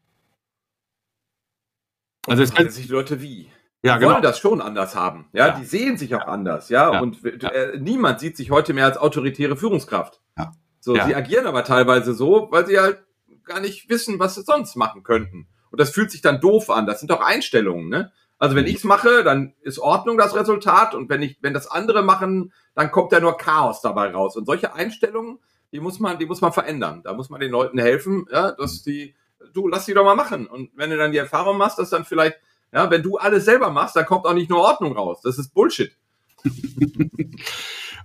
[2.27, 3.49] Also es kann sich Leute wie
[3.85, 4.13] ja, genau.
[4.13, 5.27] wollen das schon anders haben.
[5.33, 5.59] Ja, ja.
[5.59, 6.69] die sehen sich auch anders.
[6.69, 6.99] Ja, ja.
[7.01, 10.21] und äh, niemand sieht sich heute mehr als autoritäre Führungskraft.
[10.37, 10.51] Ja.
[10.79, 13.03] So, sie agieren aber teilweise so, weil sie halt
[13.43, 15.47] gar nicht wissen, was sie sonst machen könnten.
[15.71, 16.85] Und das fühlt sich dann doof an.
[16.85, 18.11] Das sind doch Einstellungen, ne?
[18.37, 18.71] Also wenn mhm.
[18.71, 22.91] ich's mache, dann ist Ordnung das Resultat und wenn ich, wenn das andere machen, dann
[22.91, 24.35] kommt ja nur Chaos dabei raus.
[24.35, 25.39] Und solche Einstellungen
[25.75, 27.01] die muss man, die muss man verändern.
[27.03, 29.13] Da muss man den Leuten helfen, ja, dass die,
[29.53, 30.47] du lass die doch mal machen.
[30.47, 32.39] Und wenn du dann die Erfahrung machst, dass dann vielleicht,
[32.75, 35.21] ja, wenn du alles selber machst, dann kommt auch nicht nur Ordnung raus.
[35.23, 35.95] Das ist Bullshit.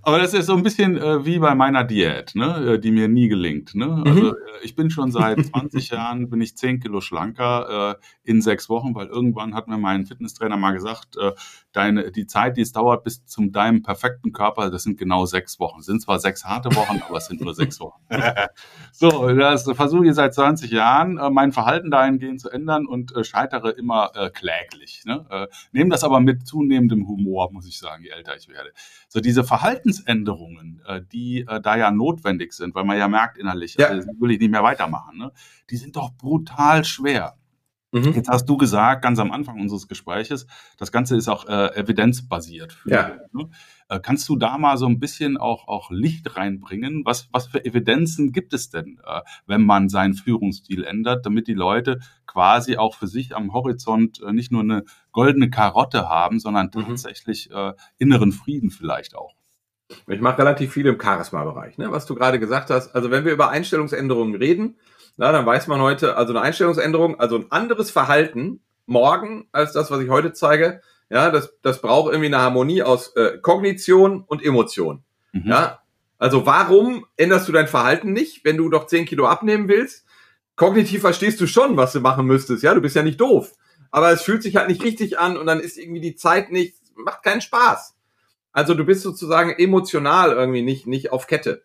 [0.03, 3.07] Aber das ist so ein bisschen äh, wie bei meiner Diät, ne, äh, die mir
[3.07, 3.75] nie gelingt.
[3.75, 3.85] Ne?
[3.85, 4.03] Mhm.
[4.05, 8.69] Also ich bin schon seit 20 Jahren, bin ich 10 Kilo schlanker äh, in sechs
[8.69, 11.33] Wochen, weil irgendwann hat mir mein Fitnesstrainer mal gesagt, äh,
[11.71, 15.59] deine, die Zeit, die es dauert bis zum deinem perfekten Körper, das sind genau sechs
[15.59, 15.79] Wochen.
[15.79, 18.01] Es sind zwar sechs harte Wochen, aber es sind nur sechs Wochen.
[18.91, 23.69] so, das versuche ich seit 20 Jahren, äh, mein Verhalten dahingehend zu ändern und scheitere
[23.69, 25.03] immer kläglich.
[25.05, 25.47] Ne?
[25.71, 28.71] Nehme das aber mit zunehmendem Humor, muss ich sagen, je älter ich werde.
[29.07, 29.43] So diese
[29.91, 33.87] Verhaltensänderungen, äh, die äh, da ja notwendig sind, weil man ja merkt innerlich, ja.
[33.87, 35.31] also, will ich nicht mehr weitermachen, ne?
[35.69, 37.37] die sind doch brutal schwer.
[37.93, 38.13] Mhm.
[38.13, 42.77] Jetzt hast du gesagt, ganz am Anfang unseres Gespräches, das Ganze ist auch äh, evidenzbasiert.
[42.85, 43.17] ja.
[43.33, 43.49] Ne?
[43.89, 47.03] Äh, kannst du da mal so ein bisschen auch, auch Licht reinbringen?
[47.03, 51.53] Was, was für Evidenzen gibt es denn, äh, wenn man seinen Führungsstil ändert, damit die
[51.53, 56.67] Leute quasi auch für sich am Horizont äh, nicht nur eine goldene Karotte haben, sondern
[56.73, 56.87] mhm.
[56.87, 59.35] tatsächlich äh, inneren Frieden vielleicht auch?
[60.07, 61.91] Ich mache relativ viel im Charisma-Bereich, ne?
[61.91, 62.95] was du gerade gesagt hast.
[62.95, 64.77] Also wenn wir über Einstellungsänderungen reden,
[65.17, 69.91] na, dann weiß man heute, also eine Einstellungsänderung, also ein anderes Verhalten morgen als das,
[69.91, 74.43] was ich heute zeige, ja, das, das braucht irgendwie eine Harmonie aus äh, Kognition und
[74.43, 75.03] Emotion.
[75.33, 75.43] Mhm.
[75.45, 75.81] Ja,
[76.21, 80.05] also warum änderst du dein Verhalten nicht, wenn du doch 10 Kilo abnehmen willst?
[80.55, 82.61] Kognitiv verstehst du schon, was du machen müsstest.
[82.61, 83.53] Ja, du bist ja nicht doof.
[83.89, 86.75] Aber es fühlt sich halt nicht richtig an und dann ist irgendwie die Zeit nicht,
[86.95, 87.95] macht keinen Spaß.
[88.53, 91.63] Also du bist sozusagen emotional irgendwie nicht, nicht auf Kette.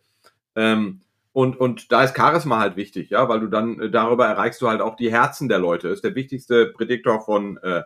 [0.54, 1.00] Ähm,
[1.32, 4.68] und, und da ist Charisma halt wichtig, ja, weil du dann äh, darüber erreichst du
[4.68, 5.88] halt auch die Herzen der Leute.
[5.88, 7.82] Das ist der wichtigste Prädiktor von, äh,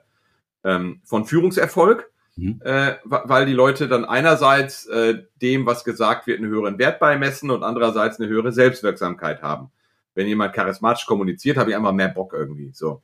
[0.62, 2.60] ähm, von Führungserfolg, mhm.
[2.62, 7.50] äh, weil die Leute dann einerseits äh, dem, was gesagt wird, einen höheren Wert beimessen
[7.50, 9.72] und andererseits eine höhere Selbstwirksamkeit haben.
[10.14, 12.70] Wenn jemand charismatisch kommuniziert, habe ich einfach mehr Bock irgendwie.
[12.72, 13.02] So.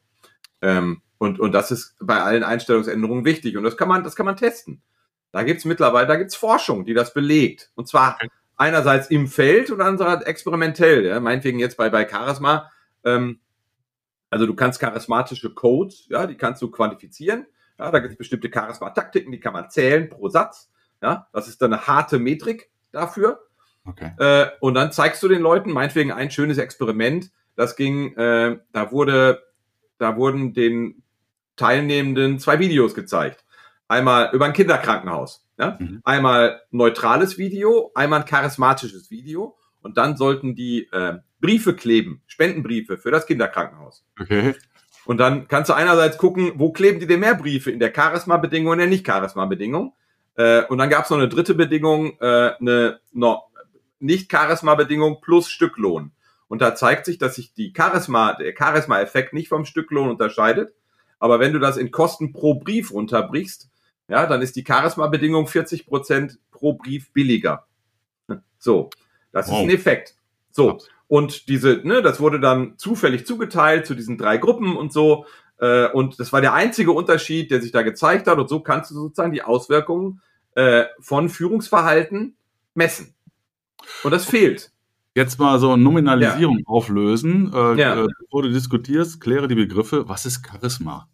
[0.62, 3.56] Ähm, und, und das ist bei allen Einstellungsänderungen wichtig.
[3.56, 4.82] Und das kann man, das kann man testen.
[5.37, 7.70] Da gibt's mittlerweile, da gibt's Forschung, die das belegt.
[7.75, 8.18] Und zwar
[8.57, 11.05] einerseits im Feld und andererseits experimentell.
[11.05, 11.20] Ja?
[11.20, 12.72] Meinetwegen jetzt bei, bei Charisma.
[13.05, 13.40] Ähm,
[14.31, 17.44] also du kannst charismatische Codes, ja, die kannst du quantifizieren.
[17.79, 20.70] Ja, da gibt es bestimmte Charisma-Taktiken, die kann man zählen pro Satz.
[21.03, 23.40] Ja, das ist dann eine harte Metrik dafür.
[23.85, 24.12] Okay.
[24.18, 27.31] Äh, und dann zeigst du den Leuten, meinetwegen ein schönes Experiment.
[27.57, 29.42] Das ging, äh, da wurde,
[29.99, 31.03] da wurden den
[31.57, 33.44] Teilnehmenden zwei Videos gezeigt.
[33.88, 35.46] Einmal über ein Kinderkrankenhaus.
[35.59, 35.77] Ja?
[35.79, 36.01] Mhm.
[36.05, 39.57] Einmal neutrales Video, einmal ein charismatisches Video.
[39.83, 44.05] Und dann sollten die äh, Briefe kleben, Spendenbriefe für das Kinderkrankenhaus.
[44.20, 44.55] Okay.
[45.05, 48.72] Und dann kannst du einerseits gucken, wo kleben die denn mehr Briefe, in der Charisma-Bedingung
[48.72, 49.94] und der Nicht-Charisma-Bedingung.
[50.35, 53.44] Äh, und dann gab es noch eine dritte Bedingung, äh, eine no,
[54.01, 56.11] Nicht-Charisma-Bedingung plus Stücklohn.
[56.49, 60.75] Und da zeigt sich, dass sich die Charisma, der Charisma-Effekt nicht vom Stücklohn unterscheidet.
[61.18, 63.70] Aber wenn du das in Kosten pro Brief runterbrichst,
[64.09, 67.66] ja, dann ist die Charisma-Bedingung 40 Prozent pro Brief billiger.
[68.59, 68.90] So,
[69.33, 69.59] das wow.
[69.59, 70.16] ist ein Effekt.
[70.51, 75.27] So, und diese, ne, das wurde dann zufällig zugeteilt zu diesen drei Gruppen und so.
[75.59, 78.38] Äh, und das war der einzige Unterschied, der sich da gezeigt hat.
[78.38, 80.21] Und so kannst du sozusagen die Auswirkungen
[80.55, 82.37] äh, von Führungsverhalten
[82.75, 83.14] messen.
[84.03, 84.73] Und das fehlt.
[85.14, 86.64] Jetzt mal so eine Nominalisierung ja.
[86.66, 87.53] auflösen.
[87.55, 88.05] Äh, ja.
[88.05, 90.09] äh, bevor du diskutierst, kläre die Begriffe.
[90.09, 91.09] Was ist Charisma?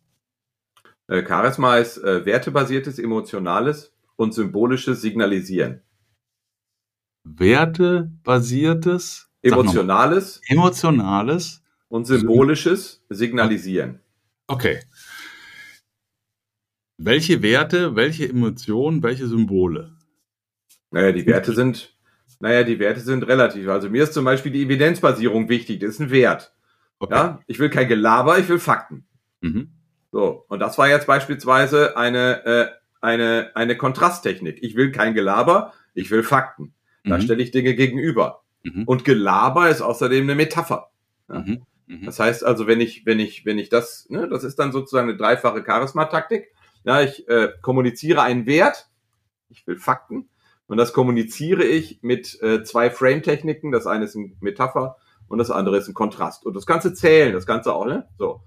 [1.08, 5.82] Äh, Charisma ist äh, wertebasiertes, emotionales und symbolisches Signalisieren.
[7.24, 9.28] Wertebasiertes?
[9.42, 10.40] Emotionales.
[10.46, 11.62] Emotionales.
[11.88, 14.00] Und symbolisches Signalisieren.
[14.46, 14.80] Okay.
[16.96, 19.92] Welche Werte, welche Emotionen, welche Symbole?
[20.90, 21.96] Naja, die Werte sind,
[22.40, 23.68] naja, die Werte sind relativ.
[23.68, 25.80] Also mir ist zum Beispiel die Evidenzbasierung wichtig.
[25.80, 26.54] Das ist ein Wert.
[26.98, 27.14] Okay.
[27.14, 29.06] Ja, ich will kein Gelaber, ich will Fakten.
[29.40, 29.72] Mhm.
[30.12, 30.44] So.
[30.48, 32.68] Und das war jetzt beispielsweise eine, äh,
[33.00, 34.58] eine, eine Kontrasttechnik.
[34.62, 36.74] Ich will kein Gelaber, ich will Fakten.
[37.04, 37.22] Da mhm.
[37.22, 38.42] stelle ich Dinge gegenüber.
[38.62, 38.84] Mhm.
[38.84, 40.90] Und Gelaber ist außerdem eine Metapher.
[41.28, 41.40] Ja?
[41.40, 41.62] Mhm.
[41.86, 42.04] Mhm.
[42.04, 45.08] Das heißt also, wenn ich, wenn ich, wenn ich das, ne, das ist dann sozusagen
[45.08, 46.52] eine dreifache Charisma-Taktik.
[46.84, 48.88] Ja, ich äh, kommuniziere einen Wert,
[49.48, 50.28] ich will Fakten,
[50.66, 53.72] und das kommuniziere ich mit äh, zwei Frame-Techniken.
[53.72, 54.96] Das eine ist eine Metapher
[55.28, 56.44] und das andere ist ein Kontrast.
[56.44, 58.08] Und das Ganze zählen, das Ganze auch, ne?
[58.18, 58.42] So.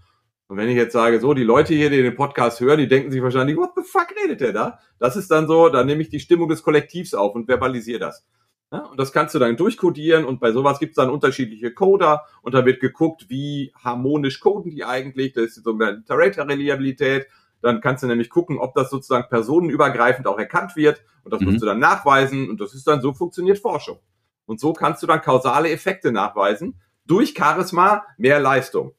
[0.47, 3.11] Und wenn ich jetzt sage, so, die Leute hier, die den Podcast hören, die denken
[3.11, 4.79] sich wahrscheinlich, what the fuck redet der da?
[4.99, 8.25] Das ist dann so, da nehme ich die Stimmung des Kollektivs auf und verbalisiere das.
[8.71, 12.25] Ja, und das kannst du dann durchcodieren und bei sowas gibt es dann unterschiedliche Coder
[12.41, 15.33] und da wird geguckt, wie harmonisch coden die eigentlich.
[15.33, 17.27] Das ist die sogenannte Iterator-Reliabilität.
[17.61, 21.47] Dann kannst du nämlich gucken, ob das sozusagen personenübergreifend auch erkannt wird und das mhm.
[21.51, 23.99] musst du dann nachweisen und das ist dann so funktioniert Forschung.
[24.45, 26.79] Und so kannst du dann kausale Effekte nachweisen.
[27.05, 28.93] Durch Charisma mehr Leistung.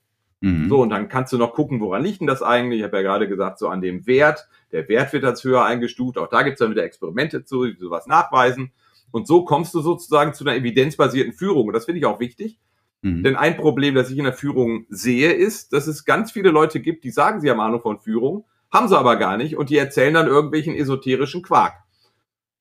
[0.47, 0.69] Mhm.
[0.69, 2.79] So, und dann kannst du noch gucken, woran liegt denn das eigentlich?
[2.79, 4.47] Ich habe ja gerade gesagt, so an dem Wert.
[4.71, 6.19] Der Wert wird als höher eingestuft.
[6.19, 8.71] Auch da gibt es dann wieder Experimente zu, die sowas nachweisen.
[9.11, 11.67] Und so kommst du sozusagen zu einer evidenzbasierten Führung.
[11.67, 12.61] Und das finde ich auch wichtig.
[13.03, 13.25] Mhm.
[13.25, 16.79] Denn ein Problem, das ich in der Führung sehe, ist, dass es ganz viele Leute
[16.79, 19.79] gibt, die sagen, sie haben Ahnung von Führung, haben sie aber gar nicht und die
[19.79, 21.75] erzählen dann irgendwelchen esoterischen Quark.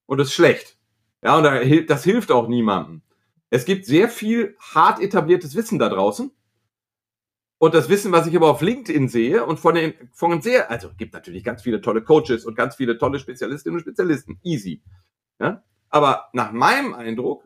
[0.08, 0.78] Und das ist schlecht.
[1.24, 3.02] Ja, und das hilft auch niemandem.
[3.52, 6.32] Es gibt sehr viel hart etabliertes Wissen da draußen.
[7.58, 10.90] Und das Wissen, was ich aber auf LinkedIn sehe und von den, von sehr, also
[10.98, 14.40] gibt natürlich ganz viele tolle Coaches und ganz viele tolle Spezialistinnen und Spezialisten.
[14.44, 14.82] Easy.
[15.40, 15.64] Ja?
[15.90, 17.44] Aber nach meinem Eindruck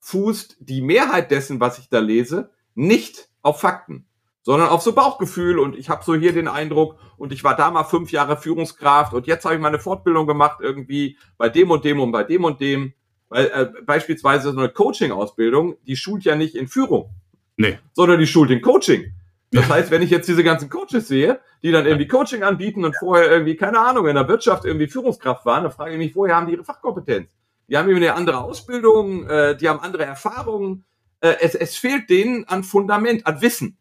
[0.00, 4.06] fußt die Mehrheit dessen, was ich da lese, nicht auf Fakten,
[4.42, 7.70] sondern auf so Bauchgefühl und ich habe so hier den Eindruck und ich war da
[7.70, 11.84] mal fünf Jahre Führungskraft und jetzt habe ich meine Fortbildung gemacht irgendwie bei dem und
[11.84, 12.94] dem und bei dem und dem.
[13.28, 17.10] Weil äh, beispielsweise so eine Coaching-Ausbildung, die schult ja nicht in Führung,
[17.58, 17.78] nee.
[17.92, 19.12] sondern die schult in Coaching.
[19.50, 22.96] Das heißt, wenn ich jetzt diese ganzen Coaches sehe, die dann irgendwie Coaching anbieten und
[22.96, 26.36] vorher irgendwie, keine Ahnung, in der Wirtschaft irgendwie Führungskraft waren, dann frage ich mich, woher
[26.36, 27.30] haben die ihre Fachkompetenz?
[27.68, 30.84] Die haben eben eine andere Ausbildung, äh, die haben andere Erfahrungen.
[31.20, 33.78] Äh, es, es fehlt denen an Fundament, an Wissen.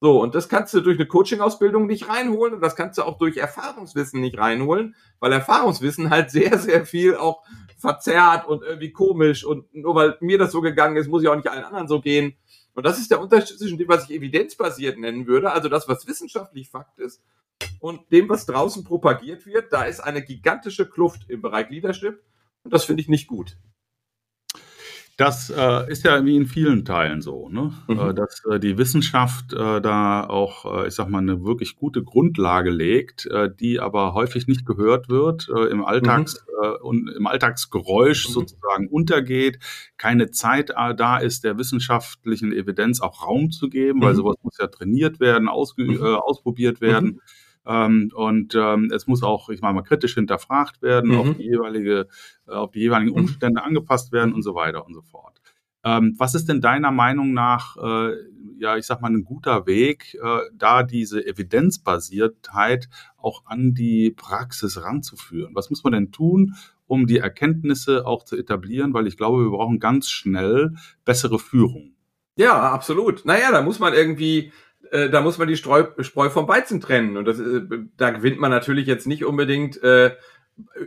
[0.00, 3.18] So, und das kannst du durch eine Coaching-Ausbildung nicht reinholen und das kannst du auch
[3.18, 7.42] durch Erfahrungswissen nicht reinholen, weil Erfahrungswissen halt sehr, sehr viel auch
[7.78, 11.36] verzerrt und irgendwie komisch und nur weil mir das so gegangen ist, muss ich auch
[11.36, 12.36] nicht allen anderen so gehen.
[12.78, 16.06] Und das ist der Unterschied zwischen dem, was ich evidenzbasiert nennen würde, also das, was
[16.06, 17.20] wissenschaftlich Fakt ist,
[17.80, 19.72] und dem, was draußen propagiert wird.
[19.72, 22.22] Da ist eine gigantische Kluft im Bereich Leadership.
[22.62, 23.56] Und das finde ich nicht gut.
[25.18, 27.72] Das äh, ist ja wie in vielen Teilen so, ne?
[27.88, 27.98] Mhm.
[27.98, 32.04] Äh, dass äh, die Wissenschaft äh, da auch, äh, ich sag mal, eine wirklich gute
[32.04, 36.64] Grundlage legt, äh, die aber häufig nicht gehört wird, äh, im Alltags mhm.
[36.64, 38.32] äh, und im Alltagsgeräusch mhm.
[38.32, 39.58] sozusagen untergeht,
[39.96, 44.18] keine Zeit äh, da ist, der wissenschaftlichen Evidenz auch Raum zu geben, weil mhm.
[44.18, 45.96] sowas muss ja trainiert werden, ausge mhm.
[45.96, 47.20] äh, ausprobiert werden.
[47.68, 47.74] Mhm.
[47.74, 51.18] Ähm, und ähm, es muss auch, ich meine mal, kritisch hinterfragt werden, mhm.
[51.18, 52.08] auf die jeweilige,
[52.46, 53.18] äh, auf die jeweiligen mhm.
[53.18, 55.40] Umstände angepasst werden und so weiter und so fort.
[55.84, 58.14] Ähm, was ist denn deiner Meinung nach, äh,
[58.58, 64.82] ja, ich sag mal, ein guter Weg, äh, da diese Evidenzbasiertheit auch an die Praxis
[64.82, 65.54] ranzuführen?
[65.54, 68.92] Was muss man denn tun, um die Erkenntnisse auch zu etablieren?
[68.92, 71.94] Weil ich glaube, wir brauchen ganz schnell bessere Führung.
[72.36, 73.24] Ja, absolut.
[73.24, 74.52] Naja, da muss man irgendwie
[74.92, 77.16] äh, da muss man die Streu, Spreu vom Weizen trennen.
[77.16, 77.62] Und das, äh,
[77.96, 80.14] da gewinnt man natürlich jetzt nicht unbedingt äh,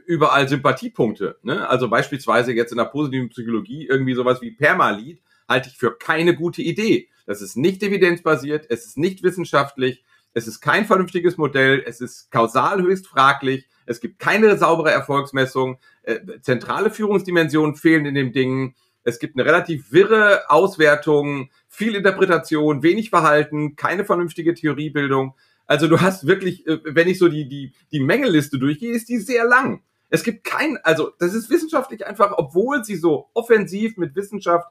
[0.05, 1.37] überall Sympathiepunkte.
[1.43, 1.67] Ne?
[1.67, 6.35] Also beispielsweise jetzt in der positiven Psychologie irgendwie sowas wie Permalit halte ich für keine
[6.35, 7.09] gute Idee.
[7.25, 12.31] Das ist nicht evidenzbasiert, es ist nicht wissenschaftlich, es ist kein vernünftiges Modell, es ist
[12.31, 18.75] kausal höchst fraglich, es gibt keine saubere Erfolgsmessung, äh, zentrale Führungsdimensionen fehlen in dem Ding.
[19.03, 25.35] Es gibt eine relativ wirre Auswertung, viel Interpretation, wenig Verhalten, keine vernünftige Theoriebildung.
[25.65, 29.17] Also du hast wirklich, äh, wenn ich so die, die, die Mängelliste durchgehe, ist die
[29.17, 29.81] sehr lang.
[30.09, 34.67] Es gibt kein, also das ist wissenschaftlich einfach, obwohl sie so offensiv mit Wissenschaft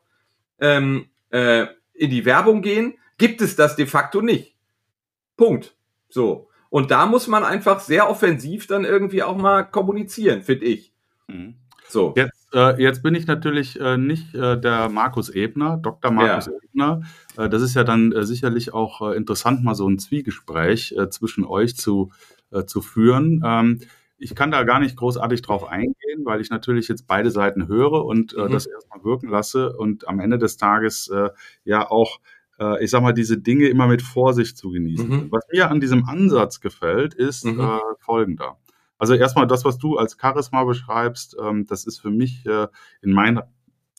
[0.61, 4.55] ähm, äh, in die Werbung gehen, gibt es das de facto nicht.
[5.37, 5.75] Punkt.
[6.11, 6.49] So.
[6.69, 10.93] Und da muss man einfach sehr offensiv dann irgendwie auch mal kommunizieren, finde ich.
[11.27, 11.57] Mhm.
[11.91, 12.15] So.
[12.17, 16.13] Jetzt, äh, jetzt bin ich natürlich äh, nicht äh, der Markus Ebner, Dr.
[16.13, 16.53] Markus ja.
[16.63, 17.03] Ebner.
[17.37, 21.45] Äh, das ist ja dann äh, sicherlich auch äh, interessant, mal so ein Zwiegespräch zwischen
[21.45, 22.11] euch zu,
[22.67, 23.43] zu führen.
[23.45, 23.81] Ähm,
[24.19, 28.05] ich kann da gar nicht großartig drauf eingehen, weil ich natürlich jetzt beide Seiten höre
[28.05, 28.53] und mhm.
[28.53, 31.11] das erstmal wirken lasse und am Ende des Tages
[31.65, 32.21] ja auch
[32.81, 35.09] ich sag mal, diese Dinge immer mit Vorsicht zu genießen.
[35.09, 35.29] Mhm.
[35.31, 37.59] Was mir an diesem Ansatz gefällt, ist mhm.
[37.59, 38.59] äh, folgender.
[39.01, 42.69] Also erstmal das, was du als Charisma beschreibst, ähm, das ist für mich äh,
[43.03, 43.49] in meiner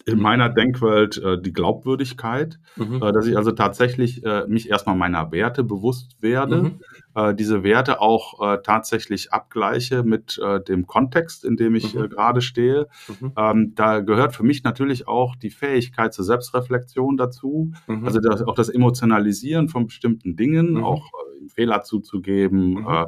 [0.05, 3.01] in meiner Denkwelt äh, die Glaubwürdigkeit, mhm.
[3.01, 6.79] äh, dass ich also tatsächlich äh, mich erstmal meiner Werte bewusst werde, mhm.
[7.15, 12.05] äh, diese Werte auch äh, tatsächlich abgleiche mit äh, dem Kontext, in dem ich mhm.
[12.05, 12.87] äh, gerade stehe.
[13.19, 13.31] Mhm.
[13.37, 18.05] Ähm, da gehört für mich natürlich auch die Fähigkeit zur Selbstreflexion dazu, mhm.
[18.05, 20.83] also das, auch das Emotionalisieren von bestimmten Dingen, mhm.
[20.83, 21.11] auch
[21.47, 22.85] Fehler zuzugeben.
[22.87, 23.07] Äh, äh,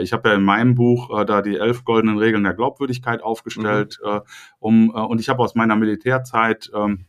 [0.00, 3.98] ich habe ja in meinem Buch äh, da die elf goldenen Regeln der Glaubwürdigkeit aufgestellt,
[4.02, 4.10] mhm.
[4.10, 4.20] äh,
[4.58, 7.06] um, äh, und ich habe aus meiner Militärzeit ähm,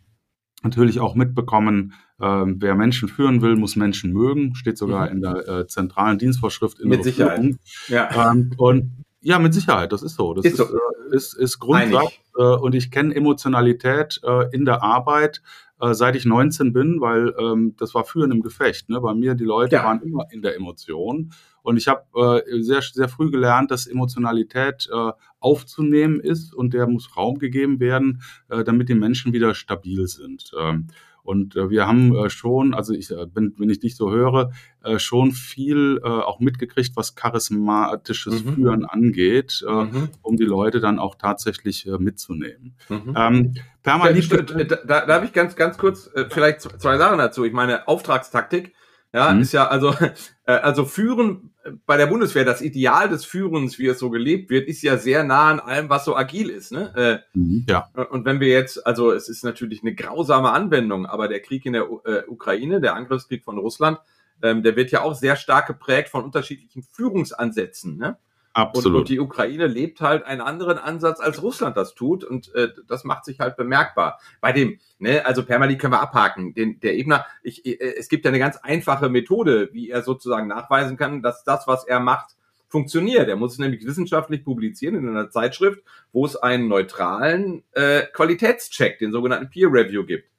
[0.63, 5.11] natürlich auch mitbekommen, ähm, wer Menschen führen will, muss Menschen mögen, steht sogar mhm.
[5.11, 7.39] in der äh, zentralen Dienstvorschrift in Mit Sicherheit.
[7.39, 7.59] Führung.
[7.87, 8.31] Ja.
[8.31, 10.33] Ähm, und ja, mit Sicherheit, das ist so.
[10.33, 10.75] Das ist, ist, so.
[10.75, 12.13] Äh, ist, ist Grundsatz.
[12.37, 15.41] Äh, und ich kenne Emotionalität äh, in der Arbeit
[15.79, 18.89] äh, seit ich 19 bin, weil ähm, das war führen im Gefecht.
[18.89, 19.01] Ne?
[19.01, 19.83] Bei mir, die Leute ja.
[19.83, 21.31] waren immer in der Emotion.
[21.63, 22.03] Und ich habe
[22.45, 27.79] äh, sehr, sehr früh gelernt, dass Emotionalität äh, aufzunehmen ist und der muss Raum gegeben
[27.79, 30.51] werden, äh, damit die Menschen wieder stabil sind.
[30.57, 30.87] Ähm,
[31.25, 34.51] und äh, wir haben äh, schon, also ich, äh, wenn, wenn ich dich so höre,
[34.83, 38.55] äh, schon viel äh, auch mitgekriegt, was charismatisches mhm.
[38.55, 40.09] Führen angeht, äh, mhm.
[40.21, 42.75] um die Leute dann auch tatsächlich äh, mitzunehmen.
[42.89, 43.13] Mhm.
[43.17, 47.43] Ähm, Permalit da, da, da habe ich ganz, ganz kurz äh, vielleicht zwei Sachen dazu.
[47.43, 48.73] Ich meine, Auftragstaktik
[49.15, 49.41] ja, mhm.
[49.41, 49.95] ist ja also,
[50.45, 51.51] äh, also Führen
[51.85, 55.23] bei der Bundeswehr, das Ideal des Führens, wie es so gelebt wird, ist ja sehr
[55.23, 56.71] nah an allem, was so agil ist.
[56.71, 57.23] Ne?
[57.33, 57.89] Äh, mhm, ja.
[58.11, 61.73] Und wenn wir jetzt, also es ist natürlich eine grausame Anwendung, aber der Krieg in
[61.73, 63.99] der äh, Ukraine, der Angriffskrieg von Russland,
[64.43, 67.97] ähm, der wird ja auch sehr stark geprägt von unterschiedlichen Führungsansätzen.
[67.97, 68.17] Ne?
[68.55, 68.85] Absolut.
[68.85, 72.23] Und, und, die Ukraine lebt halt einen anderen Ansatz, als Russland das tut.
[72.23, 74.17] Und äh, das macht sich halt bemerkbar.
[74.39, 76.53] Bei dem, ne, also Permali können wir abhaken.
[76.53, 80.47] Den, der Ebner, ich, äh, es gibt ja eine ganz einfache Methode, wie er sozusagen
[80.47, 82.37] nachweisen kann, dass das, was er macht,
[82.69, 83.27] funktioniert.
[83.27, 88.99] Er muss es nämlich wissenschaftlich publizieren in einer Zeitschrift, wo es einen neutralen äh, Qualitätscheck,
[88.99, 90.29] den sogenannten Peer Review gibt.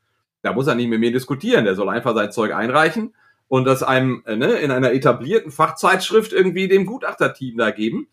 [0.41, 1.67] Da muss er nicht mit mir diskutieren.
[1.67, 3.13] Der soll einfach sein Zeug einreichen
[3.49, 8.09] und das einem äh, ne, in einer etablierten Fachzeitschrift irgendwie dem Gutachterteam da geben.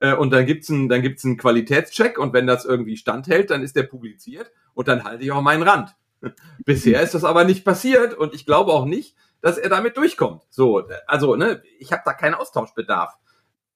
[0.00, 3.62] Äh, und dann gibt's einen, dann gibt's einen Qualitätscheck und wenn das irgendwie standhält, dann
[3.62, 5.94] ist der publiziert und dann halte ich auch meinen Rand.
[6.64, 10.42] Bisher ist das aber nicht passiert und ich glaube auch nicht, dass er damit durchkommt.
[10.50, 13.16] So, also ne, ich habe da keinen Austauschbedarf.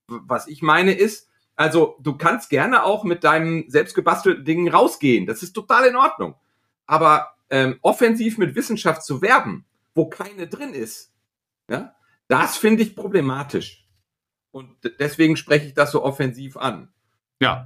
[0.06, 5.26] Was ich meine ist, also du kannst gerne auch mit deinem selbstgebastelten Dingen rausgehen.
[5.26, 6.34] Das ist total in Ordnung.
[6.86, 11.12] Aber ähm, offensiv mit Wissenschaft zu werben, wo keine drin ist.
[11.68, 11.94] Ja?
[12.28, 13.88] Das finde ich problematisch.
[14.50, 16.92] Und deswegen spreche ich das so offensiv an.
[17.40, 17.64] Ja,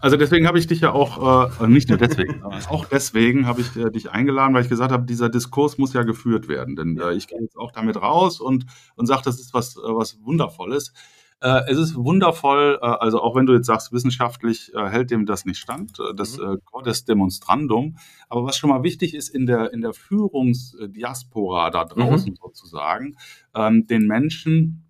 [0.00, 3.76] also deswegen habe ich dich ja auch, äh, nicht nur deswegen, auch deswegen habe ich
[3.76, 6.76] äh, dich eingeladen, weil ich gesagt habe, dieser Diskurs muss ja geführt werden.
[6.76, 8.64] Denn äh, ich gehe jetzt auch damit raus und,
[8.96, 10.94] und sage, das ist was, äh, was Wundervolles.
[11.40, 15.24] Äh, es ist wundervoll, äh, also auch wenn du jetzt sagst, wissenschaftlich äh, hält dem
[15.24, 16.60] das nicht stand, äh, das mhm.
[16.64, 17.96] Cordes Demonstrandum.
[18.28, 22.36] Aber was schon mal wichtig ist in der, in der Führungsdiaspora da draußen mhm.
[22.36, 23.16] sozusagen,
[23.54, 24.87] ähm, den Menschen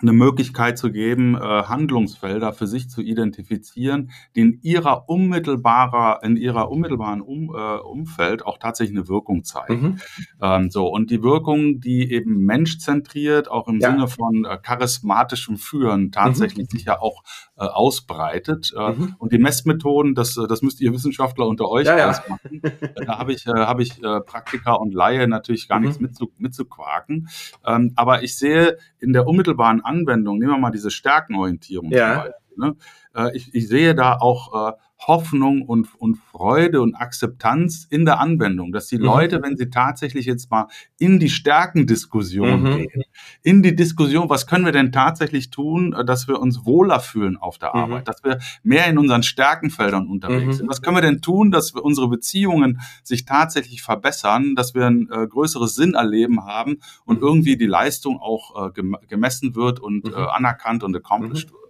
[0.00, 6.36] eine Möglichkeit zu geben, äh, Handlungsfelder für sich zu identifizieren, die in ihrer unmittelbarer, in
[6.36, 9.82] ihrer unmittelbaren um, äh, Umfeld auch tatsächlich eine Wirkung zeigen.
[9.82, 10.00] Mhm.
[10.40, 13.90] Ähm, so und die Wirkung, die eben menschzentriert, auch im ja.
[13.90, 16.76] Sinne von äh, charismatischem Führen tatsächlich mhm.
[16.76, 17.22] sich ja auch
[17.56, 18.72] äh, ausbreitet.
[18.76, 19.16] Äh, mhm.
[19.18, 22.62] Und die Messmethoden, das, äh, das müsst ihr Wissenschaftler unter euch ja, ausmachen.
[22.62, 23.04] Ja.
[23.04, 25.86] da habe ich, äh, habe ich äh, Praktiker und Laie natürlich gar mhm.
[25.86, 27.28] nichts mitzu, mitzuquaken.
[27.66, 32.06] Ähm, aber ich sehe in der unmittelbaren Anwendung, nehmen wir mal diese Stärkenorientierung ja.
[32.06, 32.34] zum Beispiel.
[32.56, 32.76] Ne?
[33.14, 34.72] Äh, ich, ich sehe da auch äh,
[35.06, 39.04] Hoffnung und, und Freude und Akzeptanz in der Anwendung, dass die mhm.
[39.04, 40.66] Leute, wenn sie tatsächlich jetzt mal
[40.98, 42.76] in die Stärkendiskussion mhm.
[42.76, 43.02] gehen,
[43.42, 47.36] in die Diskussion, was können wir denn tatsächlich tun, äh, dass wir uns wohler fühlen
[47.36, 47.80] auf der mhm.
[47.80, 50.52] Arbeit, dass wir mehr in unseren Stärkenfeldern unterwegs mhm.
[50.52, 50.68] sind.
[50.68, 55.08] Was können wir denn tun, dass wir unsere Beziehungen sich tatsächlich verbessern, dass wir ein
[55.12, 60.14] äh, größeres Sinn erleben haben und irgendwie die Leistung auch äh, gemessen wird und äh,
[60.14, 61.67] anerkannt und accomplished wird.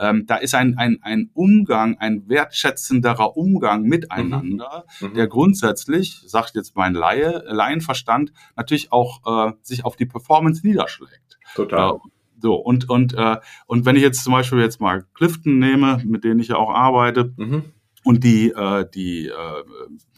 [0.00, 5.08] Ähm, da ist ein, ein, ein Umgang, ein wertschätzenderer Umgang miteinander, mhm.
[5.08, 5.14] mhm.
[5.14, 11.38] der grundsätzlich, sagt jetzt mein Laie, Laienverstand, natürlich auch äh, sich auf die Performance niederschlägt.
[11.54, 11.96] Total.
[11.96, 11.98] Äh,
[12.42, 13.36] so, und, und, äh,
[13.66, 16.70] und wenn ich jetzt zum Beispiel jetzt mal Clifton nehme, mit denen ich ja auch
[16.70, 17.64] arbeite, mhm.
[18.02, 19.62] und die, äh, die äh,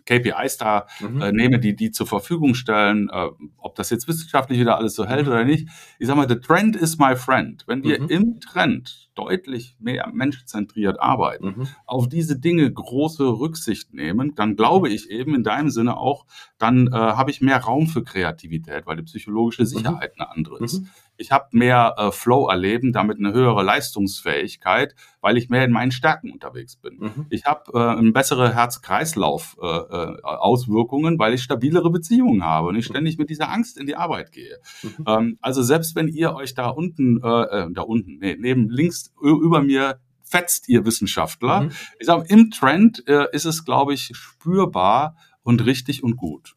[0.07, 1.21] KPIs da mhm.
[1.21, 5.07] äh, nehme, die die zur Verfügung stellen, äh, ob das jetzt wissenschaftlich wieder alles so
[5.07, 5.33] hält mhm.
[5.33, 5.69] oder nicht.
[5.99, 7.65] Ich sage mal, the trend is my friend.
[7.67, 8.09] Wenn wir mhm.
[8.09, 11.69] im Trend deutlich mehr menschzentriert arbeiten, mhm.
[11.87, 16.25] auf diese Dinge große Rücksicht nehmen, dann glaube ich eben in deinem Sinne auch,
[16.59, 19.67] dann äh, habe ich mehr Raum für Kreativität, weil die psychologische mhm.
[19.67, 20.81] Sicherheit eine andere ist.
[20.81, 20.89] Mhm.
[21.19, 25.93] Ich habe mehr äh, Flow erleben, damit eine höhere Leistungsfähigkeit, weil ich mehr in meinen
[25.93, 26.97] Stärken unterwegs bin.
[26.99, 27.27] Mhm.
[27.29, 32.89] Ich habe äh, eine bessere Herz-Kreislauf-Auswirkungen, äh, äh weil ich stabilere Beziehungen habe und ich
[32.89, 32.95] mhm.
[32.95, 34.57] ständig mit dieser Angst in die Arbeit gehe.
[34.83, 35.05] Mhm.
[35.07, 39.63] Ähm, also selbst wenn ihr euch da unten, äh da unten, nee, neben links über
[39.63, 41.73] mir fetzt, ihr Wissenschaftler, mhm.
[41.99, 46.55] ich sage, im Trend äh, ist es, glaube ich, spürbar und richtig und gut.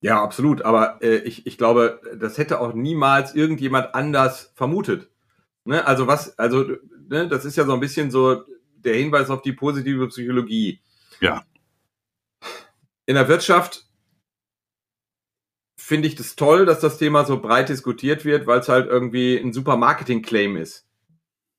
[0.00, 0.62] Ja, absolut.
[0.62, 5.10] Aber äh, ich, ich glaube, das hätte auch niemals irgendjemand anders vermutet.
[5.64, 5.86] Ne?
[5.86, 6.64] Also was, also
[7.08, 8.44] ne, das ist ja so ein bisschen so
[8.76, 10.80] der Hinweis auf die positive Psychologie.
[11.20, 11.44] Ja.
[13.04, 13.86] In der Wirtschaft
[15.76, 19.36] finde ich das toll, dass das Thema so breit diskutiert wird, weil es halt irgendwie
[19.36, 20.86] ein super Marketing-Claim ist.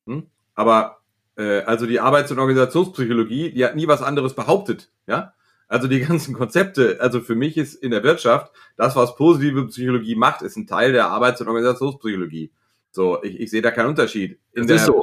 [0.06, 0.28] Hm?
[0.56, 1.02] Aber
[1.38, 5.34] äh, also die Arbeits- und Organisationspsychologie, die hat nie was anderes behauptet, ja.
[5.68, 10.16] Also die ganzen Konzepte, also für mich ist in der Wirtschaft das, was positive Psychologie
[10.16, 12.52] macht, ist ein Teil der Arbeits- und Organisationspsychologie.
[12.92, 14.40] So, ich, ich sehe da keinen Unterschied.
[14.54, 15.02] In das der, ist so.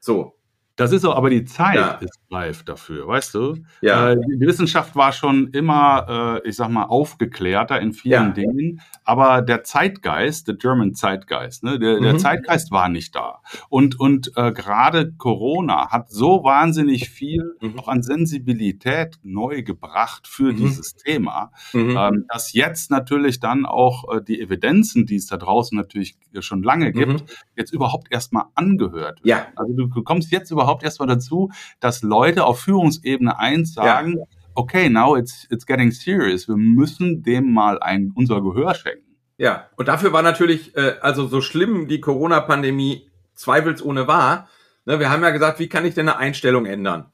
[0.00, 0.39] So.
[0.80, 1.90] Das ist so, aber die Zeit ja.
[2.00, 3.56] ist reif dafür, weißt du?
[3.82, 4.12] Ja.
[4.12, 8.30] Äh, die Wissenschaft war schon immer, äh, ich sag mal, aufgeklärter in vielen ja.
[8.30, 12.04] Dingen, aber der Zeitgeist, der German Zeitgeist, ne, der, mhm.
[12.04, 13.40] der Zeitgeist war nicht da.
[13.68, 17.78] Und, und äh, gerade Corona hat so wahnsinnig viel mhm.
[17.78, 20.56] auch an Sensibilität neu gebracht für mhm.
[20.56, 21.96] dieses Thema, mhm.
[21.98, 26.62] ähm, dass jetzt natürlich dann auch äh, die Evidenzen, die es da draußen natürlich schon
[26.62, 27.26] lange gibt, mhm.
[27.54, 29.20] jetzt überhaupt erstmal angehört werden.
[29.24, 29.46] Ja.
[29.56, 31.50] Also du, du kommst jetzt überhaupt überhaupt erstmal dazu,
[31.80, 34.24] dass Leute auf Führungsebene eins sagen, ja.
[34.54, 36.48] okay, now it's, it's getting serious.
[36.48, 39.16] Wir müssen dem mal ein, unser Gehör schenken.
[39.36, 44.48] Ja, und dafür war natürlich, äh, also so schlimm die Corona-Pandemie zweifelsohne war,
[44.84, 47.06] ne, wir haben ja gesagt, wie kann ich denn eine Einstellung ändern?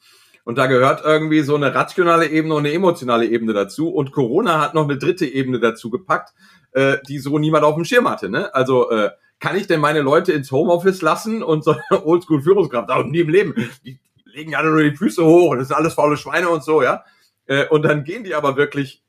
[0.44, 3.88] Und da gehört irgendwie so eine rationale Ebene und eine emotionale Ebene dazu.
[3.88, 6.34] Und Corona hat noch eine dritte Ebene dazu gepackt,
[6.72, 8.28] äh, die so niemand auf dem Schirm hatte.
[8.28, 8.54] Ne?
[8.54, 13.05] Also äh, kann ich denn meine Leute ins Homeoffice lassen und so eine Oldschool-Führungskraft, auch
[13.05, 16.16] nie im Leben, die legen ja nur die Füße hoch und das sind alles faule
[16.16, 17.05] Schweine und so, ja.
[17.47, 19.03] Äh, und dann gehen die aber wirklich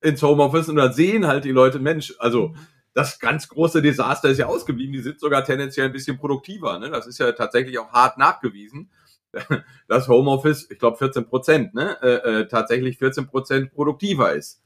[0.00, 2.54] ins Homeoffice und dann sehen halt die Leute, Mensch, also
[2.92, 6.78] das ganz große Desaster ist ja ausgeblieben, die sind sogar tendenziell ein bisschen produktiver.
[6.78, 6.90] Ne?
[6.90, 8.90] Das ist ja tatsächlich auch hart nachgewiesen.
[9.88, 11.98] Das Homeoffice, ich glaube 14 Prozent, ne?
[12.00, 14.62] Äh, äh, tatsächlich 14 Prozent produktiver ist.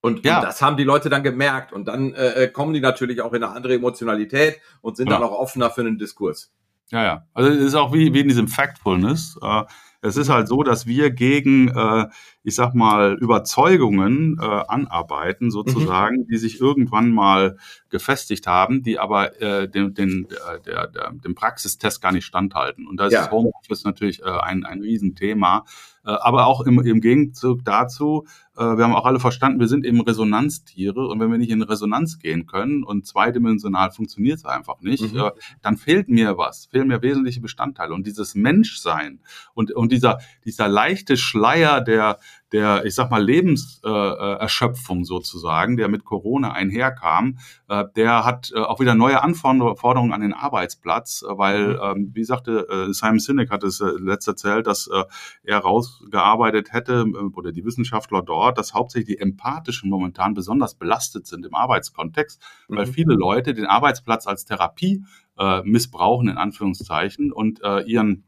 [0.00, 0.38] Und, ja.
[0.38, 1.72] und, das haben die Leute dann gemerkt.
[1.72, 5.18] Und dann äh, äh, kommen die natürlich auch in eine andere Emotionalität und sind ja.
[5.18, 6.52] dann auch offener für einen Diskurs.
[6.90, 7.26] Ja, ja.
[7.34, 9.38] Also es ist auch wie, wie in diesem Factfulness.
[9.42, 9.64] Äh,
[10.02, 12.08] es ist halt so, dass wir gegen, äh,
[12.42, 16.26] ich sag mal, Überzeugungen äh, anarbeiten, sozusagen, mhm.
[16.26, 17.58] die sich irgendwann mal
[17.90, 22.86] gefestigt haben, die aber äh, den, den, äh, der, der, dem Praxistest gar nicht standhalten.
[22.86, 23.30] Und da ist ja.
[23.30, 25.64] Homeoffice natürlich äh, ein, ein Riesenthema.
[26.04, 28.26] Äh, aber auch im, im Gegenzug dazu,
[28.64, 32.18] wir haben auch alle verstanden, wir sind eben Resonanztiere und wenn wir nicht in Resonanz
[32.18, 35.18] gehen können und zweidimensional funktioniert es einfach nicht, mhm.
[35.18, 35.30] Äh,
[35.62, 37.94] dann fehlt mir was, fehlen mir wesentliche Bestandteile.
[37.94, 39.20] Und dieses Menschsein
[39.54, 42.18] und, und dieser, dieser leichte Schleier der,
[42.52, 47.38] der, ich sag mal, Lebenserschöpfung äh, sozusagen, der mit Corona einherkam,
[47.68, 51.80] äh, der hat äh, auch wieder neue Anforderungen an den Arbeitsplatz, äh, weil, mhm.
[51.82, 55.04] ähm, wie sagte äh, Simon Sinek hat es äh, letzt erzählt, dass äh,
[55.42, 61.26] er rausgearbeitet hätte, äh, oder die Wissenschaftler dort, dass hauptsächlich die Empathischen momentan besonders belastet
[61.26, 62.76] sind im Arbeitskontext, mhm.
[62.76, 65.04] weil viele Leute den Arbeitsplatz als Therapie
[65.38, 68.24] äh, missbrauchen, in Anführungszeichen, und äh, ihren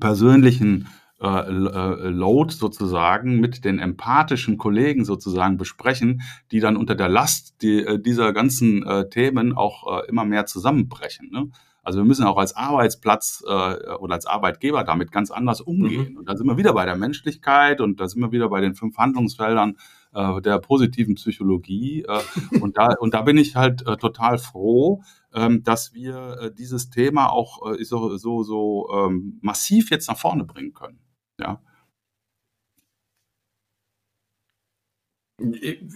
[0.00, 0.86] persönlichen
[1.20, 7.60] äh, äh, Load sozusagen mit den empathischen Kollegen sozusagen besprechen, die dann unter der Last
[7.60, 11.30] die, äh, dieser ganzen äh, Themen auch äh, immer mehr zusammenbrechen.
[11.30, 11.50] Ne?
[11.82, 16.12] Also wir müssen auch als Arbeitsplatz äh, oder als Arbeitgeber damit ganz anders umgehen.
[16.12, 16.18] Mhm.
[16.18, 18.74] Und da sind wir wieder bei der Menschlichkeit und da sind wir wieder bei den
[18.74, 19.76] fünf Handlungsfeldern
[20.14, 22.04] äh, der positiven Psychologie.
[22.06, 25.02] Äh, und, da, und da bin ich halt äh, total froh,
[25.34, 30.74] ähm, dass wir dieses Thema auch so, so, so ähm, massiv jetzt nach vorne bringen
[30.74, 31.00] können.
[31.38, 31.60] Ja.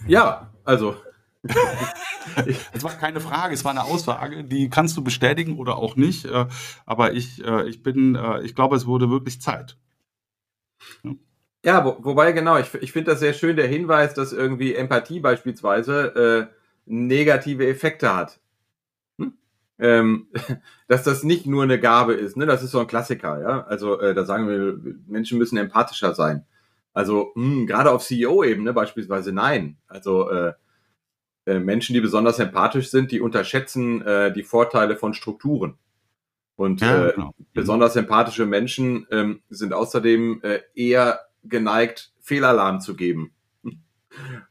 [0.07, 0.95] Ja, also.
[2.73, 6.23] Es war keine Frage, es war eine Aussage, die kannst du bestätigen oder auch nicht.
[6.23, 6.45] Äh,
[6.85, 9.77] aber ich, äh, ich bin, äh, ich glaube, es wurde wirklich Zeit.
[11.03, 11.11] Ja,
[11.65, 15.19] ja wo, wobei genau, ich, ich finde das sehr schön, der Hinweis, dass irgendwie Empathie
[15.19, 18.39] beispielsweise äh, negative Effekte hat
[19.83, 20.27] ähm,
[20.87, 22.37] dass das nicht nur eine Gabe ist.
[22.37, 22.45] Ne?
[22.45, 23.39] Das ist so ein Klassiker.
[23.41, 23.65] Ja?
[23.65, 26.45] Also äh, da sagen wir, Menschen müssen empathischer sein.
[26.93, 29.77] Also mh, hm, gerade auf CEO-Ebene beispielsweise nein.
[29.87, 30.53] Also äh,
[31.45, 35.77] äh, Menschen, die besonders empathisch sind, die unterschätzen äh, die Vorteile von Strukturen.
[36.55, 37.33] Und ja, äh, genau.
[37.53, 43.33] besonders empathische Menschen ähm, sind außerdem äh, eher geneigt, Fehlalarm zu geben.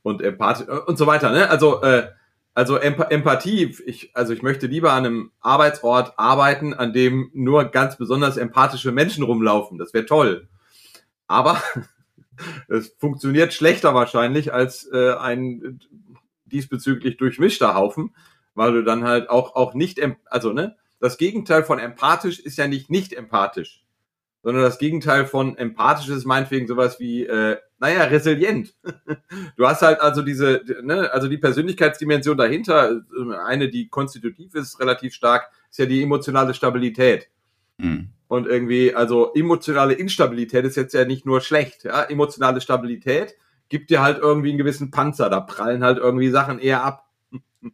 [0.02, 1.30] Und Empath und so weiter.
[1.30, 1.48] Ne?
[1.48, 2.08] Also äh,
[2.54, 7.64] also Emp Empathie, ich, also ich möchte lieber an einem Arbeitsort arbeiten, an dem nur
[7.66, 9.78] ganz besonders empathische Menschen rumlaufen.
[9.78, 10.48] Das wäre toll.
[11.26, 11.62] Aber
[12.68, 15.80] es funktioniert schlechter wahrscheinlich als äh, ein
[16.44, 18.14] diesbezüglich durchmischter Haufen,
[18.54, 22.68] weil du dann halt auch, auch nicht, also ne, das Gegenteil von empathisch ist ja
[22.68, 23.82] nicht nicht empathisch
[24.42, 28.74] sondern das Gegenteil von empathisch ist meinetwegen sowas wie, äh, naja, resilient.
[29.56, 33.02] du hast halt also diese, ne, also die Persönlichkeitsdimension dahinter,
[33.44, 37.28] eine, die konstitutiv ist, relativ stark, ist ja die emotionale Stabilität.
[37.78, 38.08] Mhm.
[38.26, 43.36] Und irgendwie, also emotionale Instabilität ist jetzt ja nicht nur schlecht, ja, emotionale Stabilität
[43.72, 47.06] gibt dir halt irgendwie einen gewissen Panzer, da prallen halt irgendwie Sachen eher ab.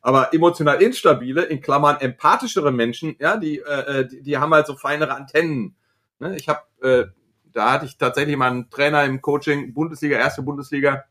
[0.00, 4.68] Aber emotional instabile, in Klammern empathischere Menschen, ja, die, äh, äh die, die haben halt
[4.68, 5.74] so feinere Antennen
[6.20, 6.36] Ne?
[6.36, 7.06] Ich habe, äh,
[7.52, 11.04] da hatte ich tatsächlich mal einen Trainer im Coaching, Bundesliga, erste Bundesliga,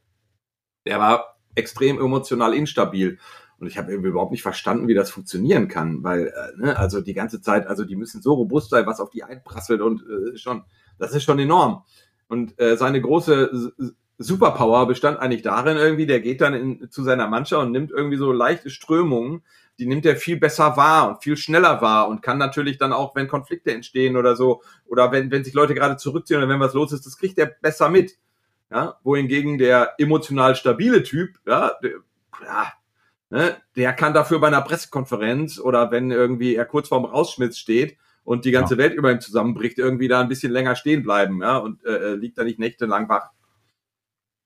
[0.86, 3.20] der war extrem emotional instabil.
[3.60, 7.14] Und ich habe überhaupt nicht verstanden, wie das funktionieren kann, weil, äh, ne, also die
[7.14, 10.64] ganze Zeit, also die müssen so robust sein, was auf die einprasselt und äh, schon,
[10.98, 11.84] das ist schon enorm.
[12.30, 13.74] Und äh, seine große
[14.18, 18.18] Superpower bestand eigentlich darin irgendwie, der geht dann in, zu seiner Mannschaft und nimmt irgendwie
[18.18, 19.42] so leichte Strömungen,
[19.80, 23.16] die nimmt er viel besser wahr und viel schneller wahr und kann natürlich dann auch,
[23.16, 26.74] wenn Konflikte entstehen oder so, oder wenn, wenn sich Leute gerade zurückziehen oder wenn was
[26.74, 28.18] los ist, das kriegt er besser mit.
[28.72, 31.92] Ja, wohingegen der emotional stabile Typ, ja, der,
[32.46, 32.72] ja
[33.30, 33.58] Ne?
[33.76, 38.44] Der kann dafür bei einer Pressekonferenz oder wenn irgendwie er kurz vorm Rausschmiss steht und
[38.44, 38.80] die ganze ja.
[38.80, 42.16] Welt über ihm zusammenbricht, irgendwie da ein bisschen länger stehen bleiben, ja, und äh, äh
[42.16, 43.30] liegt da nicht nächtelang wach.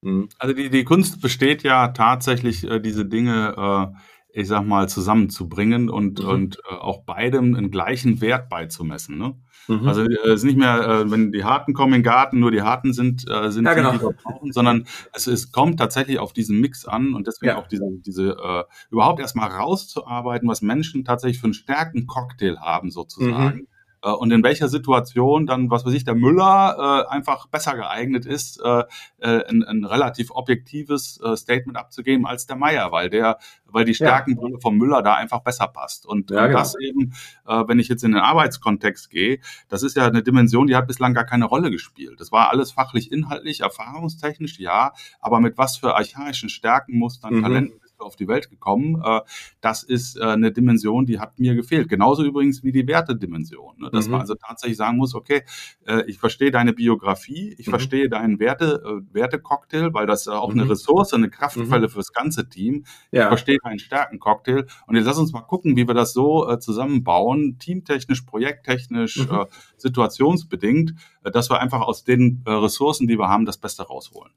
[0.02, 0.28] Mhm.
[0.38, 3.98] Also die, die Kunst besteht ja tatsächlich, äh, diese Dinge, äh,
[4.36, 6.30] ich sag mal, zusammenzubringen und, mhm.
[6.30, 9.18] und äh, auch beidem einen gleichen Wert beizumessen.
[9.18, 9.36] Ne?
[9.68, 9.88] Mhm.
[9.88, 12.50] Also äh, es ist nicht mehr, äh, wenn die Harten kommen in den Garten, nur
[12.50, 13.92] die Harten sind, äh, sind ja, genau.
[13.92, 17.52] die, die wir brauchen, sondern es, es kommt tatsächlich auf diesen Mix an und deswegen
[17.52, 17.58] ja.
[17.58, 23.58] auch diese, diese äh, überhaupt erstmal rauszuarbeiten, was Menschen tatsächlich für einen Stärken-Cocktail haben sozusagen.
[23.58, 23.68] Mhm
[24.04, 28.26] äh, und in welcher Situation dann, was weiß ich, der Müller äh, einfach besser geeignet
[28.26, 28.84] ist, äh,
[29.20, 33.96] äh, ein, ein relativ objektives äh, Statement abzugeben als der Meier, weil der, weil die
[33.96, 34.60] Stärkenbrille ja.
[34.60, 36.06] vom Müller da einfach besser passt.
[36.06, 36.60] Und, ja, genau.
[36.60, 37.14] das eben,
[37.48, 39.40] äh, wenn ich jetzt in den Arbeitskontext gehe,
[39.70, 42.20] das ist ja eine Dimension, die hat bislang gar keine Rolle gespielt.
[42.20, 47.36] Das war alles fachlich, inhaltlich, erfahrungstechnisch, ja, aber mit was für archaischen Stärken muss dann
[47.36, 47.42] mhm.
[47.42, 49.02] Talenten auf die Welt gekommen.
[49.04, 49.22] Äh,
[49.62, 51.90] das ist äh, eine Dimension, die hat mir gefehlt.
[51.90, 53.76] Genauso übrigens wie die Wertedimension.
[53.80, 53.90] Ne?
[53.92, 54.12] Dass mhm.
[54.12, 55.44] man also tatsächlich sagen muss, okay,
[55.86, 57.72] äh, ich verstehe deine Biografie, ich mhm.
[57.72, 60.62] verstehe deinen Werte, Wertecocktail, weil das auch mhm.
[60.62, 61.92] eine Ressource, eine Kraftquelle mhm.
[61.92, 62.86] fürs ganze Team.
[63.12, 63.24] Ja.
[63.24, 64.66] Ich verstehe deinen Stärkencocktail.
[64.88, 69.46] Und jetzt lass uns mal gucken, wie wir das so zusammenbauen, teamtechnisch, projekttechnisch, mhm.
[69.78, 70.94] situationsbedingt,
[71.24, 74.32] dass wir einfach aus den Ressourcen, die wir haben, das Beste rausholen.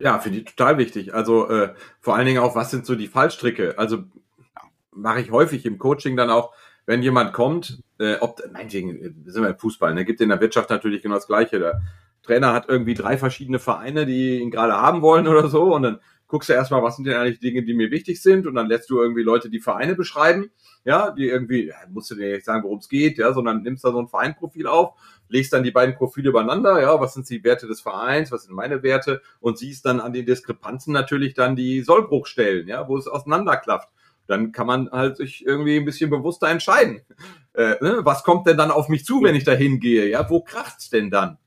[0.00, 1.14] Ja, finde ich total wichtig.
[1.14, 3.78] Also äh, vor allen Dingen auch, was sind so die Fallstricke?
[3.78, 4.04] Also
[4.92, 6.54] mache ich häufig im Coaching dann auch,
[6.86, 10.40] wenn jemand kommt, äh, ob, meinetwegen, äh, sind wir im Fußball, ne, gibt in der
[10.40, 11.58] Wirtschaft natürlich genau das Gleiche.
[11.58, 11.82] Der
[12.22, 16.00] Trainer hat irgendwie drei verschiedene Vereine, die ihn gerade haben wollen oder so und dann
[16.28, 18.88] guckst du erstmal, was sind denn eigentlich Dinge, die mir wichtig sind und dann lässt
[18.88, 20.50] du irgendwie Leute die Vereine beschreiben,
[20.84, 23.84] ja, die irgendwie, ja, musst du dir nicht sagen, worum es geht, ja, sondern nimmst
[23.84, 24.94] da so ein Vereinprofil auf
[25.30, 28.54] legst dann die beiden Profile übereinander, ja, was sind die Werte des Vereins, was sind
[28.54, 33.06] meine Werte und siehst dann an den Diskrepanzen natürlich dann die Sollbruchstellen, ja, wo es
[33.06, 33.88] auseinanderklafft.
[34.26, 37.00] Dann kann man halt sich irgendwie ein bisschen bewusster entscheiden.
[37.54, 38.00] Äh, ne?
[38.02, 40.08] Was kommt denn dann auf mich zu, wenn ich da hingehe?
[40.08, 41.38] Ja, wo kracht's denn dann?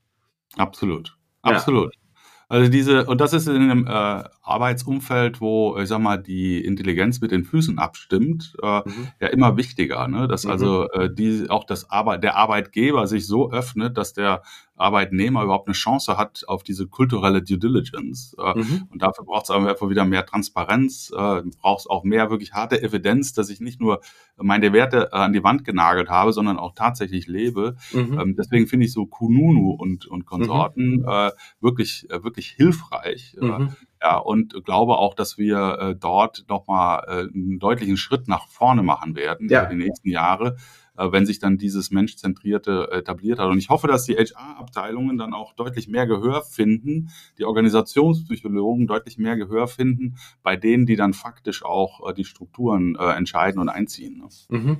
[0.57, 1.15] Absolut.
[1.43, 1.95] Absolut.
[1.95, 2.02] Ja.
[2.49, 7.21] Also diese, und das ist in einem äh, Arbeitsumfeld, wo, ich sag mal, die Intelligenz
[7.21, 9.07] mit den Füßen abstimmt, äh, mhm.
[9.19, 10.27] ja immer wichtiger, ne?
[10.27, 10.51] Dass mhm.
[10.51, 14.43] also äh, die auch das Arbeit, der Arbeitgeber sich so öffnet, dass der
[14.75, 18.35] Arbeitnehmer überhaupt eine Chance hat auf diese kulturelle Due Diligence.
[18.39, 18.87] Äh, mhm.
[18.91, 22.81] Und dafür braucht es einfach wieder mehr Transparenz, äh, braucht es auch mehr wirklich harte
[22.81, 24.01] Evidenz, dass ich nicht nur
[24.35, 27.75] meine Werte äh, an die Wand genagelt habe, sondern auch tatsächlich lebe.
[27.91, 28.19] Mhm.
[28.19, 31.07] Ähm, deswegen finde ich so Kununu und, und Konsorten mhm.
[31.07, 33.35] äh, wirklich, wirklich hilfreich.
[33.39, 33.75] Mhm.
[34.01, 38.83] Ja, und glaube auch, dass wir äh, dort nochmal äh, einen deutlichen Schritt nach vorne
[38.83, 39.61] machen werden ja.
[39.61, 40.57] über die nächsten Jahre
[40.95, 43.49] wenn sich dann dieses Menschzentrierte etabliert hat.
[43.49, 49.17] Und ich hoffe, dass die HR-Abteilungen dann auch deutlich mehr Gehör finden, die Organisationspsychologen deutlich
[49.17, 53.69] mehr Gehör finden, bei denen, die dann faktisch auch äh, die Strukturen äh, entscheiden und
[53.69, 54.17] einziehen.
[54.17, 54.27] Ne?
[54.49, 54.77] Mhm.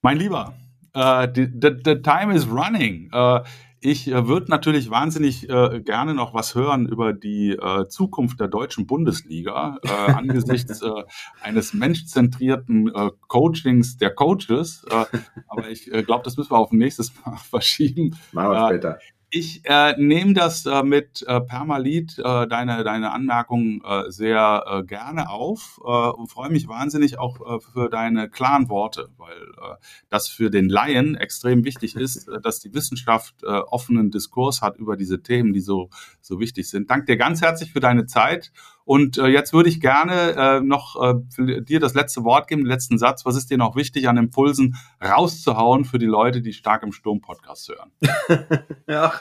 [0.00, 0.54] Mein Lieber,
[0.96, 3.08] uh, the, the, the, time is running.
[3.12, 3.40] Uh,
[3.84, 8.48] ich äh, würde natürlich wahnsinnig äh, gerne noch was hören über die äh, Zukunft der
[8.48, 10.88] deutschen Bundesliga äh, angesichts äh,
[11.42, 14.84] eines menschzentrierten äh, Coachings der Coaches.
[15.48, 18.16] Aber ich glaube, das müssen wir auf nächstes Mal verschieben.
[18.32, 18.98] Machen wir später.
[19.34, 24.82] Ich äh, nehme das äh, mit äh, Permalit, äh, deine, deine Anmerkungen äh, sehr äh,
[24.84, 29.76] gerne auf äh, und freue mich wahnsinnig auch äh, für deine klaren Worte, weil äh,
[30.10, 34.76] das für den Laien extrem wichtig ist, äh, dass die Wissenschaft äh, offenen Diskurs hat
[34.76, 35.88] über diese Themen, die so,
[36.20, 36.90] so wichtig sind.
[36.90, 38.52] Danke dir ganz herzlich für deine Zeit
[38.84, 42.70] und äh, jetzt würde ich gerne äh, noch äh, dir das letzte Wort geben, den
[42.70, 43.24] letzten Satz.
[43.24, 47.70] Was ist dir noch wichtig an Impulsen rauszuhauen für die Leute, die stark im Sturm-Podcast
[47.70, 47.92] hören?
[48.88, 49.12] ja,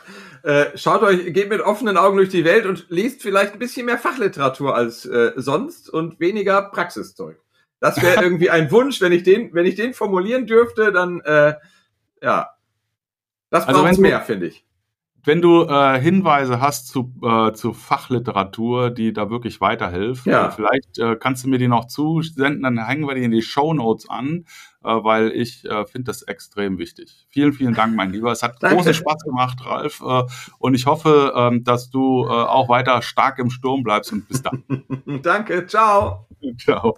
[0.44, 3.86] äh, schaut euch, geht mit offenen Augen durch die Welt und liest vielleicht ein bisschen
[3.86, 7.40] mehr Fachliteratur als äh, sonst und weniger Praxiszeug.
[7.80, 11.54] Das wäre irgendwie ein Wunsch, wenn ich den, wenn ich den formulieren dürfte, dann äh,
[12.22, 12.50] ja,
[13.50, 14.66] das braucht also mehr, finde ich
[15.24, 20.48] wenn du äh, Hinweise hast zu, äh, zu Fachliteratur, die da wirklich weiterhilft, ja.
[20.48, 23.42] äh, vielleicht äh, kannst du mir die noch zusenden, dann hängen wir die in die
[23.42, 24.46] Show Notes an.
[24.82, 27.28] weil ich finde das extrem wichtig.
[27.30, 28.32] Vielen, vielen Dank, mein Lieber.
[28.32, 28.78] Es hat Danke.
[28.78, 30.02] großen Spaß gemacht, Ralf.
[30.58, 34.64] und ich hoffe, ähm, dass du auch weiter stark im Sturm bleibst und bis dann.
[35.22, 36.28] Danke, ciao.
[36.58, 36.98] Ciao.